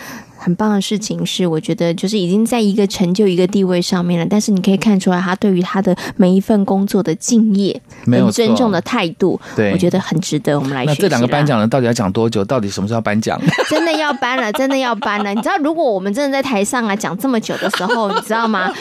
[0.46, 4.24] 很棒的事情是，我觉得就是已经在一个成就、一个地位上面了。
[4.30, 10.98] 但是你可以看出来，他对于他的每一份工作的敬业、很尊重的态度，对，我觉得很值得我们来学习。
[11.02, 12.44] 那这两个颁奖人到底要讲多久？
[12.44, 13.40] 到底什么时候颁奖？
[13.68, 15.34] 真的要颁了，真的要颁了。
[15.34, 18.72] 你知道，如果我们真的在台上啊讲这么久的时候，你知道吗？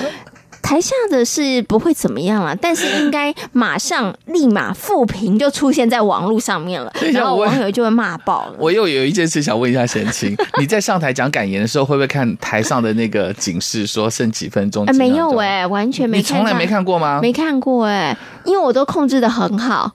[0.66, 8.56] 台下的是不会怎么样了， 但是应该马上立马复评就出现在网络上面了，然后网友就会骂爆了。
[8.58, 14.84] 我又有一件事想问一下贤清，你在上台讲感言的时候，会不会看台上的那个警示，说剩几分钟？
[14.96, 17.20] 没有哎、欸，完全没看，你从来没看过吗？
[17.22, 19.92] 没看过哎、欸，因为我都控制的很好。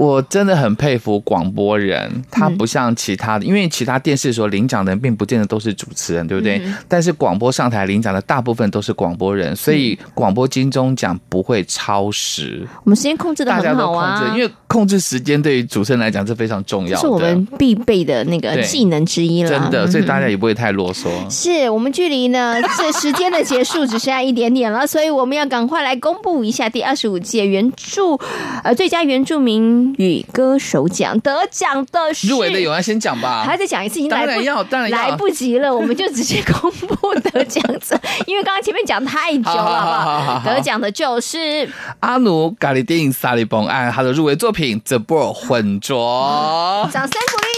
[0.00, 6.58] 我真的很佩服广播人，他不像其他的，嗯、因为其他电视所领奖的人并不见得都是主持人，对不对？
[6.64, 12.66] 嗯、但是广播上台领奖的大部分都是广播人，所以广播金钟奖不会超时。
[12.82, 19.50] 我们时间控制的很好啊，大家都控制，因为控制时间对于主持人来讲是非常重要的，是我们必备的那个技能之一了。
[19.50, 21.08] 真的，所以大家也不会太啰嗦。
[21.10, 28.16] 嗯、是我们距离呢这时间的结束只剩下一点点了，所以我们要赶快来公布一下第二十五届原著
[28.64, 34.98] 呃最佳原住民语歌手奖得奖的是入围的有要先讲吧，还要再讲一次，已经来不当然要，当然要。
[34.98, 40.42] 来不及了，我们就直接公布得奖者， 因为刚刚前面讲太久了，好不好？
[40.44, 41.68] 得奖的就是
[42.00, 47.49] 阿努咖喱电影萨利崩案，他的入围作品《The Ball 混浊》，掌声鼓励，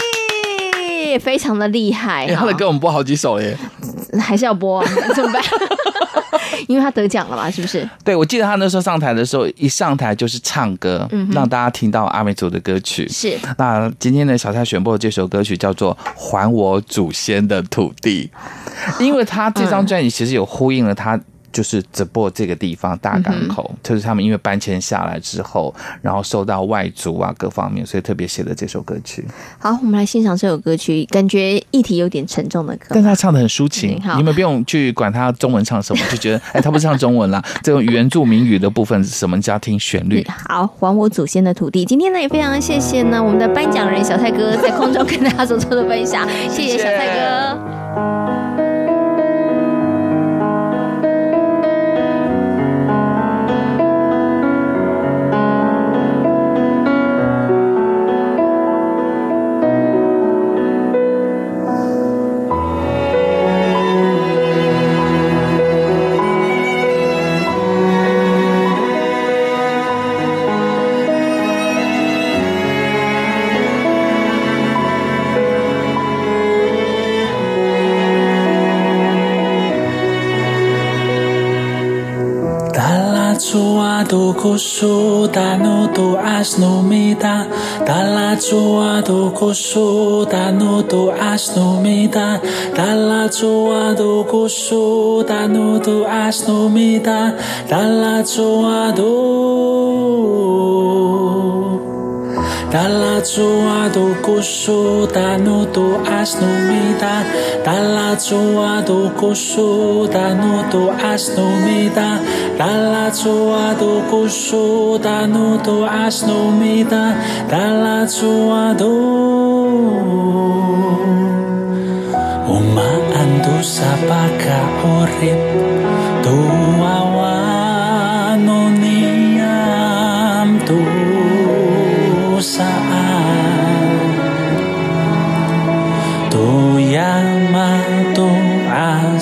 [1.17, 2.25] 非常的厉害。
[2.25, 3.57] 欸、他的歌我们播好几首耶，
[4.19, 4.87] 还是要播啊？
[5.15, 5.41] 怎么办？
[6.67, 7.87] 因为他得奖了嘛，是不是？
[8.03, 13.07] 对，我记得他那时候上台的时候，一上台就是唱歌，嗯、让大家听到阿美族的歌曲。
[13.09, 13.37] 是。
[13.57, 18.29] 那今天的小蔡选播的这首歌曲叫做《还我祖先的土地》，
[19.03, 21.19] 因为他这张专辑其实有呼应了他。
[21.53, 29.23] 就是直播这个地方大港口，嗯、就是他们因为搬迁下来之后，然后受到外族啊各方面，所以特别写了这首歌曲。
[29.59, 39.39] 好，我们来欣赏这首歌曲，感觉议题有点沉重的歌，但他唱的很抒情，嗯、你们不用去管他中文唱什么，就觉得哎，他不是唱中文啦， 这种原住民语的部分是什么？
[39.39, 40.25] 只要听旋律。
[40.47, 41.85] 好，还我祖先的土地。
[41.85, 48.52] 今天呢也非常谢谢呢我们的颁奖人小泰哥在空中跟大家所做的分享，谢谢小泰哥。
[84.53, 87.47] 古树大努杜阿斯努米达，
[87.87, 90.51] 达拉祖阿杜古树大
[102.73, 107.21] 达拉祖阿杜古树大努杜阿斯努米达，
[107.63, 108.15] 达拉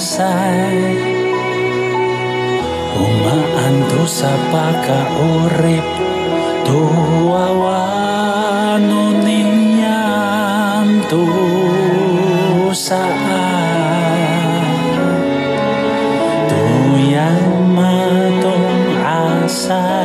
[0.02, 0.98] selesai.
[2.98, 5.86] Umaan dosa paka urip
[6.66, 8.98] Tua wanunian
[11.06, 13.06] dosa
[16.50, 17.46] Tuyang
[17.78, 20.01] matong asal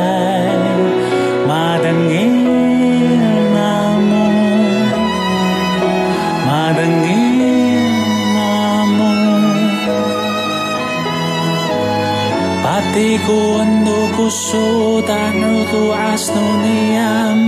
[12.97, 16.97] Patiku untuk kusutan rutu asnuni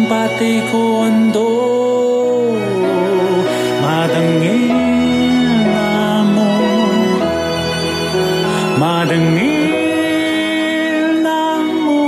[0.05, 2.53] Patiku untuk
[3.81, 4.69] madengi
[5.73, 6.53] namu
[8.77, 9.57] Madengi
[11.25, 12.05] namu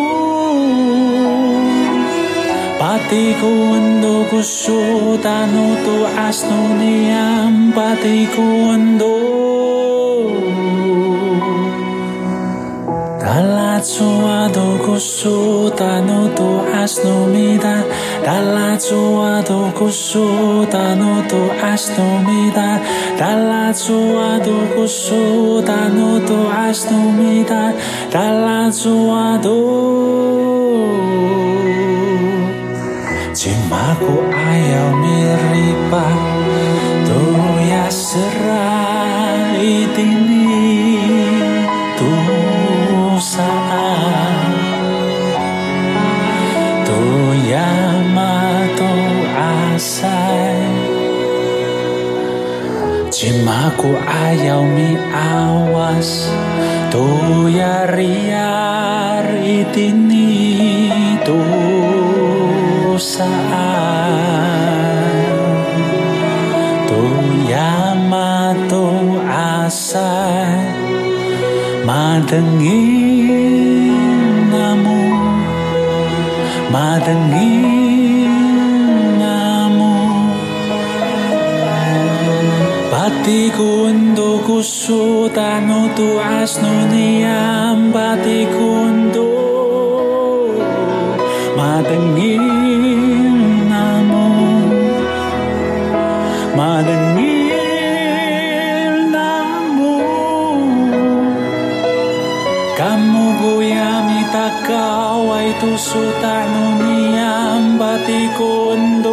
[2.78, 7.10] Patiku untuk kusutan rutu asnuni
[7.74, 9.31] Patiku untuk
[13.82, 16.50] Dalatsu ado kusu tanu tu
[16.82, 17.82] asnu mida
[18.22, 22.78] Dalatsu ado kusu tanu tu asnu mida
[23.18, 27.74] Dalatsu ado kusu tanu tu asnu mida
[28.14, 29.58] Dalatsu ado
[33.34, 34.14] Cimaku
[34.46, 36.06] ayau miripa
[53.10, 56.30] Jimaku ayaumi awas
[56.94, 58.06] Tuyariar
[59.42, 60.30] itini
[67.50, 68.86] ya, matu
[69.34, 70.62] asai
[71.82, 72.86] Madengi
[74.54, 75.02] namu
[76.70, 77.31] Madengi
[83.12, 90.56] Hatiku untuk kusut anu tuas nuniam batiku untuk
[91.60, 92.48] madengin
[93.68, 94.32] namu
[96.56, 97.68] madengil
[99.12, 100.00] namu
[102.80, 109.11] kamu guyami takau itu sutanu niam batiku untuk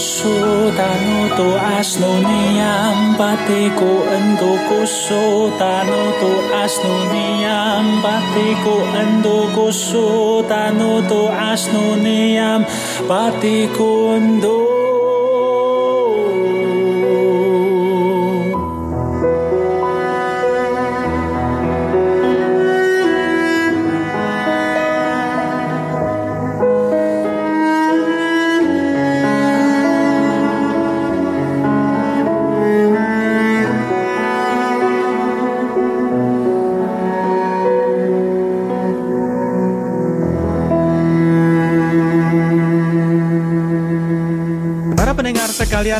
[0.00, 1.46] kuso tanu tu
[1.76, 6.30] asnuniam patiku entu kuso tanu tu
[6.62, 12.64] asnuniam patiku entu kuso tanu tu asnuniam
[13.10, 14.79] patiku entu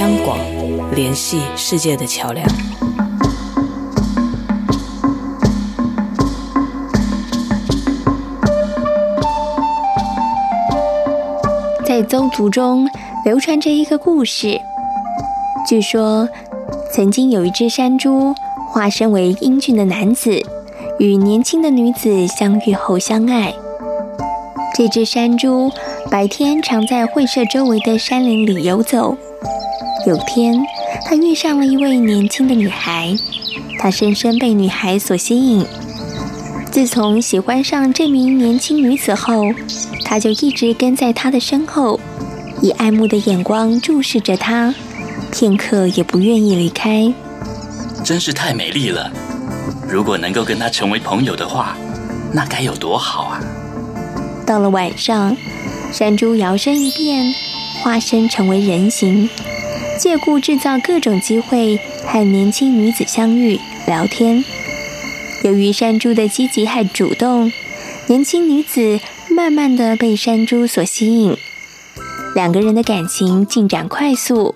[0.00, 0.38] 央广
[0.94, 2.46] 联系世界的桥梁。
[11.84, 12.88] 在邹族中
[13.26, 14.58] 流传着一个故事，
[15.68, 16.26] 据说
[16.90, 18.34] 曾经有一只山猪
[18.70, 20.40] 化身为英俊的男子，
[20.98, 23.52] 与年轻的女子相遇后相爱。
[24.74, 25.70] 这只山猪
[26.10, 29.18] 白天常在会社周围的山林里游走。
[30.06, 30.54] 有天，
[31.04, 33.14] 他遇上了一位年轻的女孩，
[33.78, 35.66] 他深深被女孩所吸引。
[36.70, 39.44] 自从喜欢上这名年轻女子后，
[40.04, 42.00] 他就一直跟在她的身后，
[42.62, 44.74] 以爱慕的眼光注视着她，
[45.30, 47.12] 片刻也不愿意离开。
[48.02, 49.10] 真是太美丽了！
[49.86, 51.76] 如果能够跟她成为朋友的话，
[52.32, 53.40] 那该有多好啊！
[54.46, 55.36] 到了晚上，
[55.92, 57.34] 山猪摇身一变，
[57.82, 59.28] 化身成为人形，
[60.00, 64.42] 借故制造各种机会和年轻女子相遇聊天。
[65.44, 67.52] 由于山猪的积极和主动，
[68.06, 68.98] 年轻女子
[69.28, 71.36] 慢慢的被山猪所吸引，
[72.34, 74.54] 两个人的感情进展快速。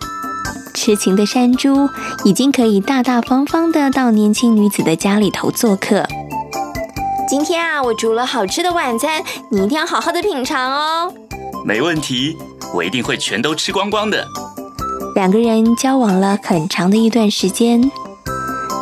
[0.72, 1.90] 痴情的山猪
[2.24, 6.07] 已经可以大大方方的到年轻女子的家里头做客。
[7.28, 11.12] 今天啊，我煮了好吃的晚餐，你一定要好好的品尝哦。
[11.66, 12.34] 没问题，
[12.72, 14.26] 我一定会全都吃光光的。
[15.15, 17.91] 两个人交往了很长的一段时间。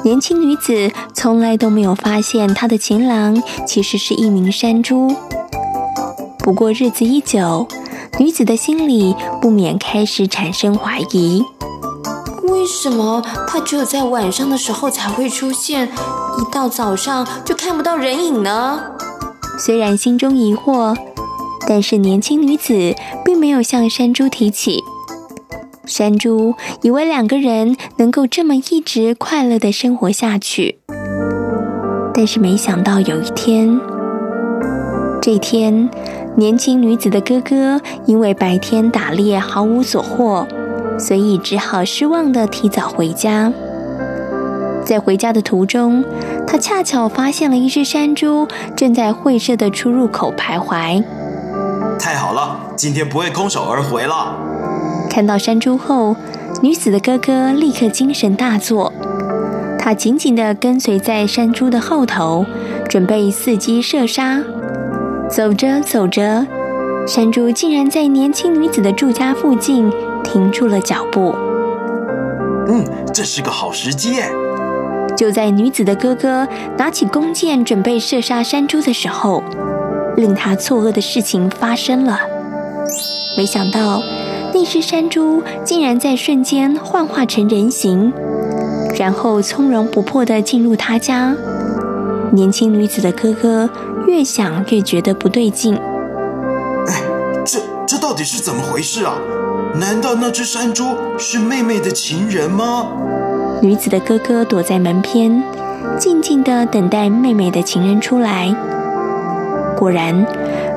[0.03, 5.15] 年轻女子从来都没有发现她的情郎其实是一名山猪。
[6.39, 7.69] 不过日子一久，
[8.19, 11.45] 女子的心里不免开始产生怀疑：
[12.45, 18.81] 为什么他只有在晚上的时候才会出现，一到早上就看不到人影呢？
[19.59, 20.97] 虽然心中疑惑，
[21.69, 24.83] 但是年轻女子并没有向山猪提起。
[25.85, 30.79] 山猪以为两个人能够这么一直快乐的生活下去，
[32.15, 33.81] 但是没想到有一天，
[35.21, 35.89] 这天，
[36.37, 40.47] 年轻女子的哥哥因为白天打猎毫无所获，
[40.99, 43.53] 所以只好失望的提早回家。
[44.85, 46.05] 在回家的途中，
[46.47, 51.03] 他恰巧发现了一只山猪正在会社的出入口徘徊。
[51.99, 54.37] 太好了，今天不会空手而回了。
[55.13, 56.17] 看到山猪后，
[56.63, 58.91] 女子的哥哥立刻精神大作，
[59.79, 62.47] 他紧紧地跟随在山猪的后头，
[62.89, 64.43] 准备伺机射杀。
[65.29, 66.47] 走着走着，
[67.07, 69.93] 山猪竟然在年轻女子的住家附近
[70.25, 71.35] 停住了脚步。
[72.69, 72.83] 嗯，
[73.13, 74.33] 这是个好时机耶！
[75.15, 76.49] 就在女子的哥哥
[76.79, 79.43] 拿起弓箭准备射杀山猪的时候，
[80.17, 82.19] 令他错愕的事情发生了。
[83.37, 84.03] 没想到，
[84.55, 88.13] 那只山猪竟然在瞬间幻化成人形，
[88.99, 91.35] 然后从容不迫地进入他家。
[92.33, 93.69] 年轻女子的哥哥
[94.07, 95.75] 越想越觉得不对劲，
[96.87, 97.03] 哎，
[97.45, 99.15] 这这到底是怎么回事啊？
[99.79, 102.87] 难道那只山猪是妹妹的情人吗？
[103.63, 105.43] 女子的哥哥躲在门边，
[105.99, 108.55] 静静地等待妹妹的情人出来。
[109.77, 110.27] 果然，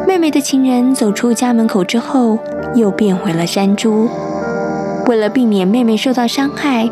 [0.07, 2.37] 妹妹的情人走出家门口之后，
[2.75, 4.09] 又变回了山猪。
[5.07, 6.89] 为了避免妹妹受到伤害，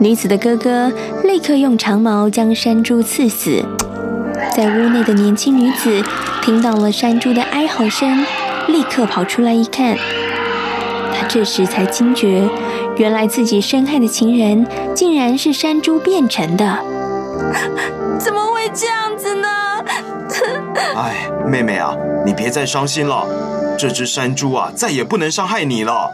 [0.00, 0.92] 女子的哥哥
[1.24, 3.64] 立刻用长矛将山猪刺死。
[4.54, 6.02] 在屋内的年轻女子
[6.42, 8.24] 听到了山猪的哀嚎声，
[8.68, 9.96] 立刻跑出来一看，
[11.14, 12.48] 她这时才惊觉，
[12.96, 16.78] 原来自己深爱的情人竟然是山猪变成的。
[18.18, 19.48] 怎么会这样子呢？
[20.96, 21.94] 哎，妹妹啊，
[22.24, 23.26] 你别再伤心了，
[23.78, 26.10] 这只山猪啊，再也不能伤害你了。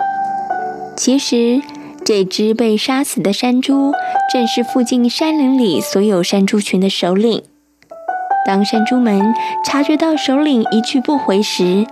[0.96, 1.62] 其实，
[2.04, 3.92] 这只被杀死的山猪，
[4.32, 7.42] 正是附近山林里所有山猪群的首领。
[8.44, 9.32] 当山猪们
[9.64, 11.86] 察觉到首领一去不回时，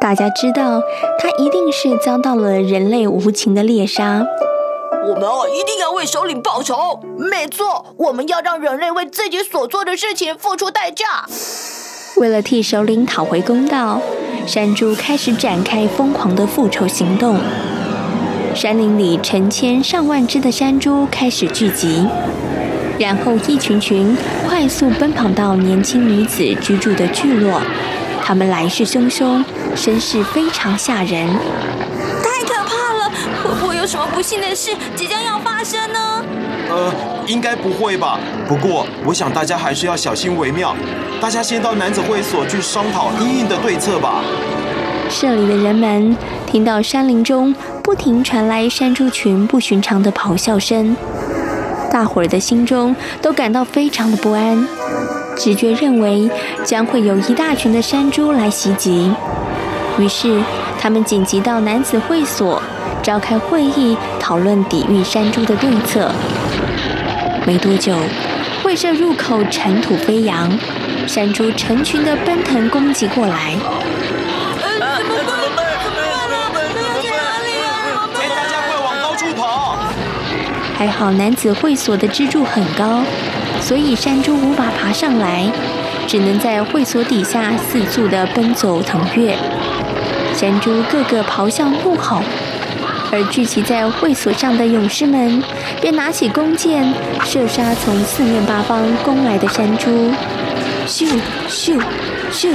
[0.00, 0.80] 大家知道
[1.18, 4.26] 他一定是遭到了人类无情的猎杀。
[5.08, 7.00] 我们哦，一定要为首领报仇。
[7.18, 11.26] 没错，我们要让人类为自己所做的事情付出代价。
[12.16, 14.00] 为了替首领讨回公道，
[14.46, 17.40] 山猪开始展开疯狂的复仇行动。
[18.54, 22.06] 山林里成千上万只的山猪开始聚集。
[22.98, 27.60] 然后一群群快速奔跑到年轻女子居住的聚落，
[28.22, 29.42] 他们来势汹汹，
[29.74, 31.26] 声势非常吓人。
[31.26, 33.10] 太可怕了！
[33.42, 36.22] 会不会有什么不幸的事即将要发生呢？
[36.72, 36.90] 呃，
[37.26, 38.18] 应该不会吧。
[38.48, 40.74] 不过，我想大家还是要小心为妙。
[41.20, 44.22] 大家先到男子会所去商讨因应的对策吧。
[45.10, 46.16] 社里的人们
[46.46, 50.96] 听到山林中不停传来山猪群不寻常的咆哮声。
[51.92, 54.66] 大伙儿的心中都感到非常的不安，
[55.36, 56.30] 直觉认为
[56.64, 59.12] 将会有一大群的山猪来袭击。
[59.98, 60.40] 于是，
[60.80, 62.62] 他们紧急到男子会所
[63.02, 66.10] 召开会议，讨论抵御山猪的对策。
[67.44, 67.96] 没多久，
[68.62, 70.50] 会社入口尘土飞扬，
[71.08, 73.56] 山猪成群的奔腾攻击过来。
[80.78, 83.02] 还好男子会所的支柱很高，
[83.60, 85.50] 所以山猪无法爬上来，
[86.06, 89.36] 只能在会所底下四处的奔走腾跃。
[90.34, 92.22] 山猪个个咆哮怒吼，
[93.12, 95.44] 而聚集在会所上的勇士们
[95.82, 96.82] 便拿起弓箭
[97.26, 100.10] 射杀从四面八方攻来的山猪。
[100.86, 101.78] 咻咻
[102.32, 102.54] 咻，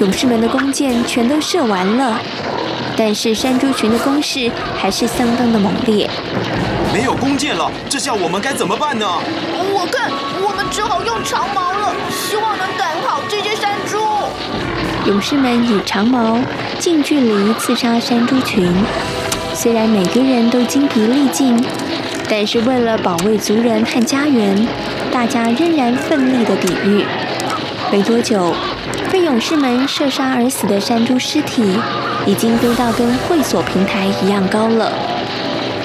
[0.00, 2.20] 勇士们的弓箭全都射完了，
[2.96, 6.10] 但是山猪群的攻势还是相当的猛烈。
[6.92, 9.06] 没有弓箭了，这下我们该怎么办呢？
[9.72, 10.10] 我看
[10.42, 13.98] 我们只好用长矛了，希望能赶跑这些山猪。
[15.06, 16.38] 勇士们以长矛
[16.80, 18.70] 近距离刺杀山猪群，
[19.62, 21.54] 虽然每个人都精疲力尽，
[22.30, 24.66] 但是为了保卫族人和家园，
[25.12, 27.04] 大家仍然奋力的抵御。
[27.92, 28.54] 没多久，
[29.12, 31.62] 被勇士们射杀而死的山猪尸体
[32.24, 34.90] 已经堆到跟会所平台一样高了。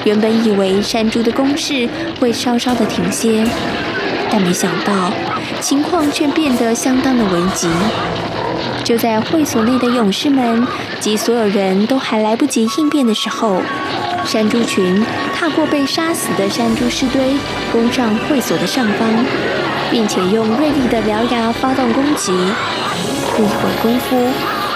[0.04, 1.86] 原本以为山猪的攻势
[2.18, 3.44] 会稍稍的停歇，
[4.30, 5.12] 但没想到
[5.60, 7.68] 情况却变得相当的危急。
[8.86, 10.64] 就在会所内的勇士们
[11.00, 13.60] 及所有人都还来不及应变的时候，
[14.24, 17.34] 山猪群踏过被杀死的山猪尸堆，
[17.72, 19.08] 攻上会所的上方，
[19.90, 22.30] 并且用锐利的獠牙发动攻击。
[23.36, 24.16] 不一会儿功夫，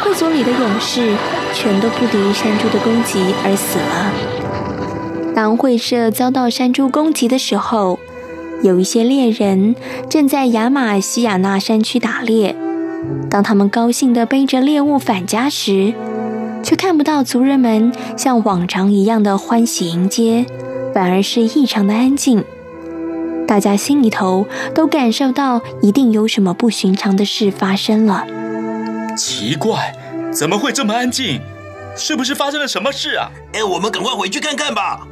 [0.03, 1.15] 会所里的勇士
[1.55, 5.33] 全都不敌山猪的攻击而死了。
[5.37, 8.01] 当会社遭到山猪攻击的时候，
[8.65, 9.77] 有一些猎人
[10.09, 12.57] 正在亚马西亚纳山区打猎。
[13.31, 15.95] 当他们高兴地背着猎物返家时，
[16.63, 20.45] 却看不到族人们像往常一样的欢喜迎接，
[20.93, 22.45] 反而是异常的安静。
[23.47, 28.25] 大家心里头都感受到一定有什么不寻常的事发生了。
[29.17, 29.93] 奇怪，
[30.33, 31.41] 怎么会这么安静？
[31.97, 33.31] 是不是发生了什么事啊？
[33.53, 35.07] 哎，我们赶快回去看看吧。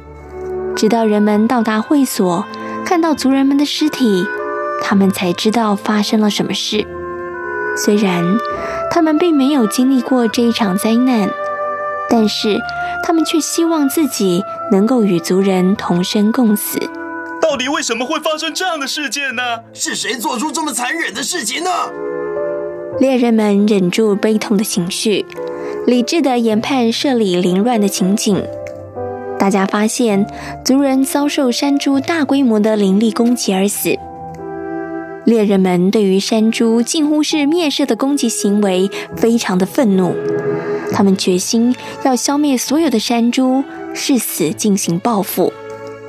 [0.75, 2.45] 直到人们到达会所，
[2.85, 4.25] 看到族人们的尸体，
[4.81, 6.87] 他们才知道发生了什么事。
[7.85, 8.37] 虽然
[8.91, 11.29] 他们并没有经历过这一场灾难，
[12.09, 12.59] 但是
[13.03, 16.77] 他们却希望自己能够与族人同生共死。
[17.41, 19.41] 到底为什么会发生这样的事件呢？
[19.73, 21.69] 是谁做出这么残忍的事情呢？
[22.99, 25.25] 猎人们忍住悲痛的情绪，
[25.87, 28.43] 理智的研判社里凌乱的情景。
[29.39, 30.27] 大家发现，
[30.65, 33.97] 族人遭受山猪大规模的凌厉攻击而死。
[35.29, 40.15] 猎人们对于山猪近乎是灭世的攻击行为非常的愤怒，
[40.91, 43.63] 他们决心要消灭所有的山猪，
[43.93, 45.53] 誓死进行报复。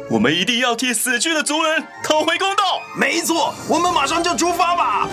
[0.08, 2.80] 我们一定要替死去的族人讨回公道。
[2.98, 5.06] 没错，我们马上就出发吧。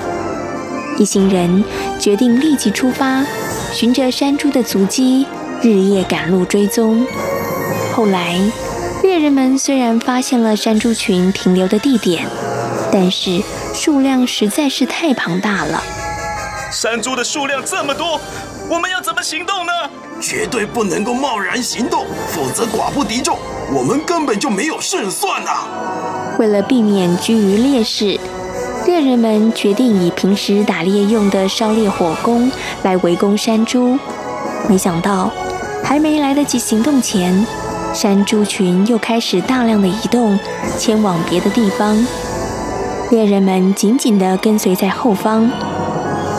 [0.97, 1.61] 一行人
[1.99, 3.25] 决定立即出发，
[3.73, 5.27] 循着山猪的足迹，
[5.61, 7.05] 日夜赶路追踪。
[7.93, 8.39] 后来，
[9.03, 12.25] 猎人们虽然发现了山猪群停留的地点，
[12.89, 13.41] 但是
[13.77, 15.81] 数量实在是太庞大了。
[16.71, 18.19] 山猪的数量这么多，
[18.67, 19.71] 我们要怎么行动呢？
[20.19, 23.37] 绝对不能够贸然行动，否则寡不敌众，
[23.71, 25.67] 我们根本就没有胜算啊！
[26.39, 28.19] 为了避免居于劣势，
[28.87, 32.51] 猎人们决定以平时打猎用的烧烈火弓
[32.81, 33.95] 来围攻山猪。
[34.67, 35.31] 没想到，
[35.83, 37.45] 还没来得及行动前，
[37.93, 40.37] 山猪群又开始大量的移动，
[40.79, 41.95] 迁往别的地方。
[43.09, 45.49] 猎人们紧紧地跟随在后方。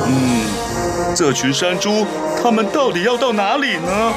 [0.07, 2.05] 嗯，这群山猪，
[2.43, 4.12] 他们到底要到哪里呢？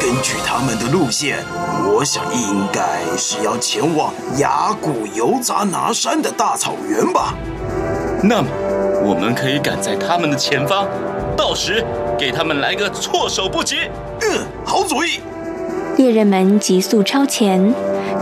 [0.00, 1.44] 根据他们的路线，
[1.86, 7.34] 我想应该是要前往雅古尤扎拿山的大草原吧。
[8.22, 8.48] 那么，
[9.04, 10.88] 我们可以赶在他们的前方，
[11.36, 11.84] 到时
[12.18, 13.76] 给他们来个措手不及。
[14.22, 15.20] 嗯，好主意。
[15.96, 17.72] 猎人们急速超前，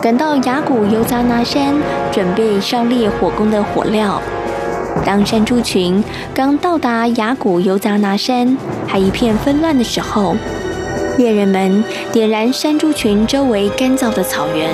[0.02, 1.74] 赶到雅古尤扎拿山，
[2.10, 4.20] 准备烧烈火攻的火料。
[5.04, 10.34] 当山猪群刚到达雅古尤扎拿山，还一片纷乱的时候，
[11.18, 14.70] 猎人们点燃山猪群周围干燥的草原，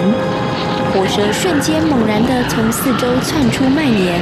[0.94, 4.20] 火舌瞬间猛然地从四周窜出蔓延，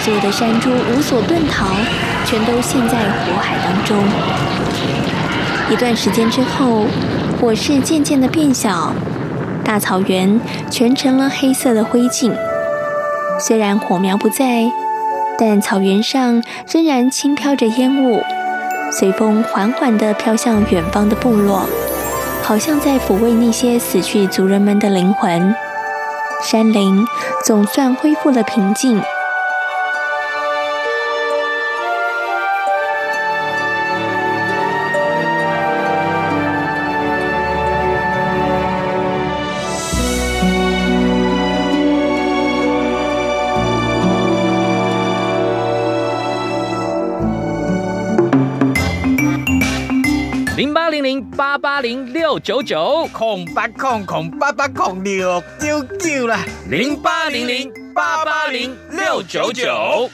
[0.00, 1.66] 所有的山猪无所遁逃，
[2.24, 3.98] 全都陷在火海当中。
[5.70, 6.86] 一段时间之后，
[7.38, 8.92] 火势渐渐的变小，
[9.70, 12.36] 大草原全成了黑色的灰烬。
[13.38, 14.64] 虽然火苗不在，
[15.38, 18.20] 但草原上仍然轻飘着烟雾，
[18.90, 21.68] 随风缓缓地飘向远方的部落，
[22.42, 25.54] 好像在抚慰那些死去族人们的灵魂。
[26.42, 27.06] 山林
[27.44, 29.00] 总算恢复了平静。
[51.40, 60.10] 八八八零六九九空八空空八八空六九九啦，零八零零八八零六九九。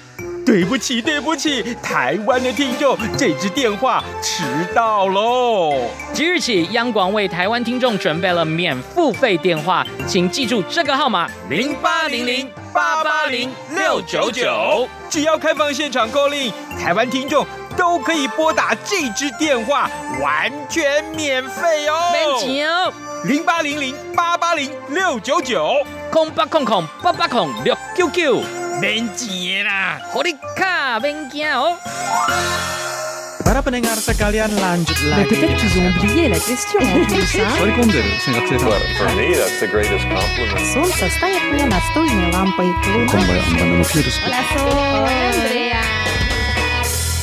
[0.47, 5.91] 对不起，对不起，台湾的听众，这支电话迟到喽。
[6.13, 14.89] 即日起，央广为台湾听众准备了免付费电话，请记住这个号码：零八零零八八零六九九。
[15.11, 17.45] 只要开放现场 call in，台湾听众
[17.78, 19.90] 都可以拨打这支电话，
[20.22, 22.12] 完全免费哦。
[22.12, 22.94] 免钱哦。
[23.24, 28.42] 零八零零八八零六九九，空八空空八八空六九九。
[28.80, 31.78] 免钱啦，好你卡免惊哦。
[33.44, 35.28] Para pendengar sekalian lanjut lagi.
[35.28, 37.52] Peut-être qu'ils ont oublié la question en plus, hein?
[38.64, 40.64] Well, for me, that's the greatest compliment.
[40.72, 42.72] Солнце станет мне настольной лампой.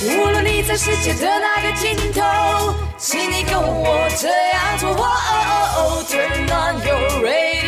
[0.05, 2.21] 无论你在世界的哪个尽头，
[2.97, 4.89] 请你跟我这样做。
[4.89, 7.63] Oh, oh, oh, turn on your radio.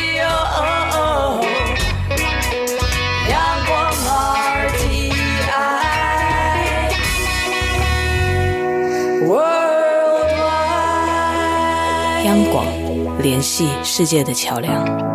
[12.26, 12.66] 央广，
[13.22, 15.15] 联系世界的桥梁。